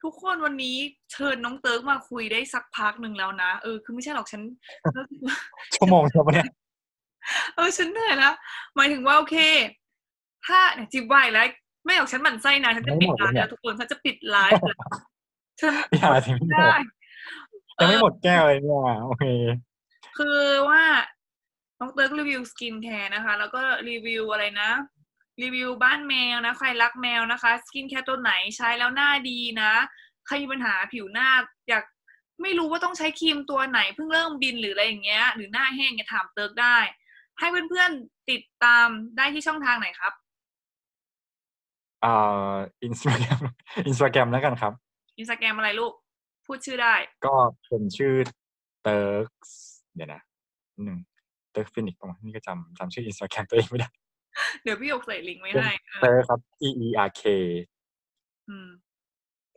[0.03, 0.77] ทุกคนวันนี้
[1.13, 4.43] เชิญน้องเติร์กมาคุยได้สักพักหนึ่งแล้วนะ เออคือไม่ใช่หรอกฉัน
[5.75, 6.49] ชั่วโมงเดียวปะเนี่ย
[7.55, 8.35] เออฉันเหนื่อยแล้ว
[8.77, 9.37] หมายถึงว่าโอเค
[10.47, 11.47] ถ้าเนี่ยจิบไหวแล้ว
[11.85, 14.77] ไม่หรอกฉันหมั่นไส้นะฉันจะปิดร้านแล้วทุกคนฉันจะปิดไลฟ์เลย
[15.61, 16.77] ฉันอย่าสิพี่โดได้
[17.79, 19.25] ยังไม่หมดแก้วเลยเนี่ยโอเค
[20.19, 20.83] คือว่า
[21.79, 24.71] น้องเติร์กรีวิวสกินแคร์นะคะ แล้วก็รีวิวอะไรนะ
[25.43, 29.73] รีวิวบ้านแมวนะ ใครรักแมวนะคะ สกินแคร์ตัวไหนใช้แล้วหน้าดีนะ
[30.27, 31.29] ใครมีปัญหาผิวหน้า
[31.69, 31.85] อยาก
[32.43, 36.77] ไม่รู้ว่าต้องใช้ครีมตัวไหนเพิ่งเริ่มบินหรืออะไรอย่างเงี้ย หรือหน้าแห้งเนี่ยถามเติร์กได้
[37.39, 40.13] ให้เพื่อนๆติดตามได้ที่ช่องทางไหนครับ
[42.05, 42.55] อ่า
[42.85, 43.41] อินสตาแกรม
[43.87, 44.73] อินสตาแกรมแล้วกันครับ
[45.19, 45.93] อินสตาแกรมอะไรลูก
[46.47, 46.95] พูดชื่อได้
[47.27, 47.35] ก็
[47.67, 48.15] เป็นชื่อ
[48.83, 49.29] เติร์ก
[49.95, 50.23] เดี๋ยวนะ
[50.85, 50.99] หนึ่ง
[51.53, 53.91] เติร์กฟินิกประมาณนี่ก็จำจำชื่ออินสตาแกรมตัวเองไม่ได้
[54.63, 57.23] เดี๋ยวพี่หยกใส่ลิงก์ไว้เป็นให้เอเติร์กครับ T E R K
[58.51, 58.69] อืม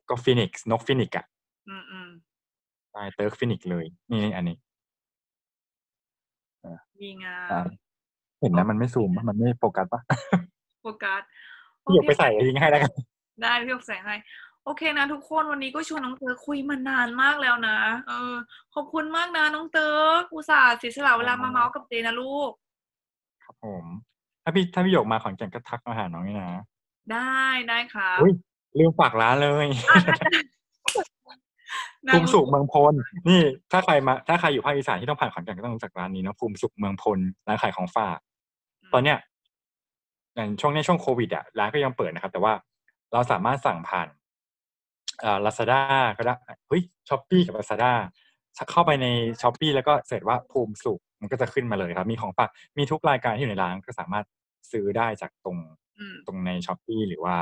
[0.10, 1.26] ก็ฟินิกนกฟินิกอะ
[1.70, 2.10] อืมอืม
[2.92, 4.58] ใช่เติร์กฟินิกเลย นี่อันนี้
[7.02, 7.68] ดีงามอ่า
[8.40, 10.02] เห็นนะมันไม่ซูมปะมันไม่โฟกัสปะ
[10.82, 11.22] โฟกัส
[11.84, 12.92] พี่หยกไปใส่ลิงก์ให้แล้วกัน
[13.42, 14.16] ได้พี่หยกใส่ให้
[14.64, 18.34] โอเคนะทุกคนวันนี้ก็ชวนน้องเติร์กคุยมานานมากแล้วนะเออ
[18.74, 22.52] ขอบคุณมากนะน้องเติร์กอุตส่าห์เสียสละเวลามาเมาส์กับเจ๊นะลูก
[23.44, 23.86] ครับผม
[24.48, 26.50] ถ้าพี่ถ้าพี่หยกมาขอนแก่นก็ทักมาหาน้องนี่นะ
[27.12, 27.40] ได้
[27.70, 28.34] ได้ครับอุ้ย
[28.78, 29.98] ลืมฝากร้านเลยอะ
[32.06, 32.94] ได้ภูมิสุขเมืองพล
[33.30, 33.42] นี่
[33.72, 38.20] ถ้าใครมา ถ้าใครอยู่ภาคอีสานที่ต้องผ่านขอนแก่นก็ต้องรู้จักร้านนี้เนาะภูมิสุขเมืองพลร้านขายของฝาก
[38.94, 39.18] ตอนเนี้ย
[40.36, 42.54] อย่างช่วงเนี้ยช่วงโควิดอะร้านก็ยังเปิดนะครับ แต่ว่า
[43.14, 44.08] เราสามารถสั่งผ่าน
[45.22, 45.82] เอ่อลาซาด้า
[46.18, 46.36] ก็ได้
[46.68, 47.94] เฮ้ยช้อปปี้กับลาซาด้า
[48.72, 49.08] เข้าไปใน
[49.42, 54.26] ช้อปปี้แล้วก็ search ว่าภูมิสุขมันก็จะขึ้นมาเลยครับ มีของฝากมีทุกรายการที่อยู่ในร้านก็สามารถ
[54.72, 55.58] ซื้อได้จากตรง
[56.00, 57.36] อืมตรงในช้อปปีหรือว่า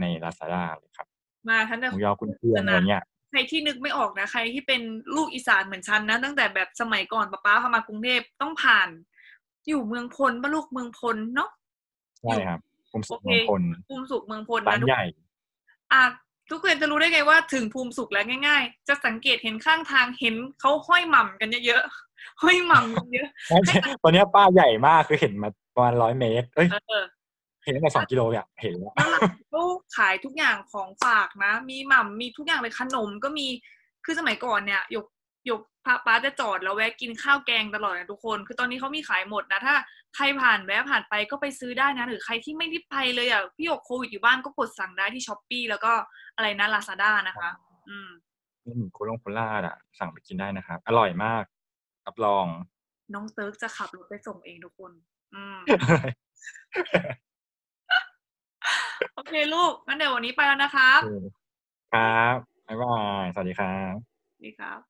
[0.00, 1.06] ในลาซาด้าเลยครับ
[1.48, 4.80] มาท่านหจะมูยอกุนเชียงอะไรเงี้ยใครที่นึกไม่ออกนะ ใครที่เป็น
[5.16, 8.88] ลูกอีสานเหมือนฉันนะ ตั้งแต่แบบสมัยก่อนป้าป้าพามากรุงเทพต้องผ่าน
[9.68, 11.50] อยู่เมืองพลป้าลูกเมืองพลเนาะ
[12.20, 15.04] ใช่ครับภูมิสุขโอเคเมืองพลภูมิสุขเมืองพลร้านะนทุกใหญ่
[15.92, 16.04] อะ
[16.50, 23.28] ทุกคนจะรู้ได้ไงว่าถึงภูมิสุขแล้วง่าย ๆ จะสังเกตเห็นข้างทางเห็นเขาห้อยหม่ำกันเยอะๆห้อยหม่ำกันเยอะ
[23.64, 27.04] ไม่ใช่ตอนเนี้ยป้าใหญ่มากคือเห็นมาประมาณร้อยเมตรเอ้ยเออ
[27.64, 28.94] เห็นตั้งแต่สองกิโลอะเห็นแล้ว
[29.50, 29.62] เขา
[29.96, 33.46] ขายทุกอย่างของฝากนะ มีหม่ำมีทุกอย่างเลยขนมก็มี
[34.04, 35.06] คือสมัยก่อนเนี่ยหยก
[35.46, 39.74] หยกพาป้าจะจอดแล้วแวะกินข้าวแกงตลอดนะทุกคน คือตอนนี้เขามีขายหมดนะถ้า
[40.16, 45.92] ใครผ่านแวะผ่านไปก็ไปซื้อได้นะหรือใครที่ไม่ได้ไปเลยอะพี่หยกโควิดอยู่บ้านก็กดสั่งได้ที่ช้อปปีแล้วก็
[46.36, 47.50] อะไรนะลาซาด้านะคะ
[47.88, 48.10] อืม
[48.64, 51.44] นี่หมูโคลงโคล่าอะ สั่งไปกินได้นะครับ อร่อยมาก
[52.06, 52.46] รับรอง
[53.14, 54.92] น้องเติร์กจะขับรถไปส่งเองทุกคน
[55.34, 55.58] อืม
[59.14, 61.00] โอเคลูกงั้นเดี๋ยววันนี้ไปแล้วนะครับ
[61.94, 62.36] ครับ
[62.66, 63.94] บ๊ายบายสวัสดีครับ
[64.44, 64.89] ดีครับ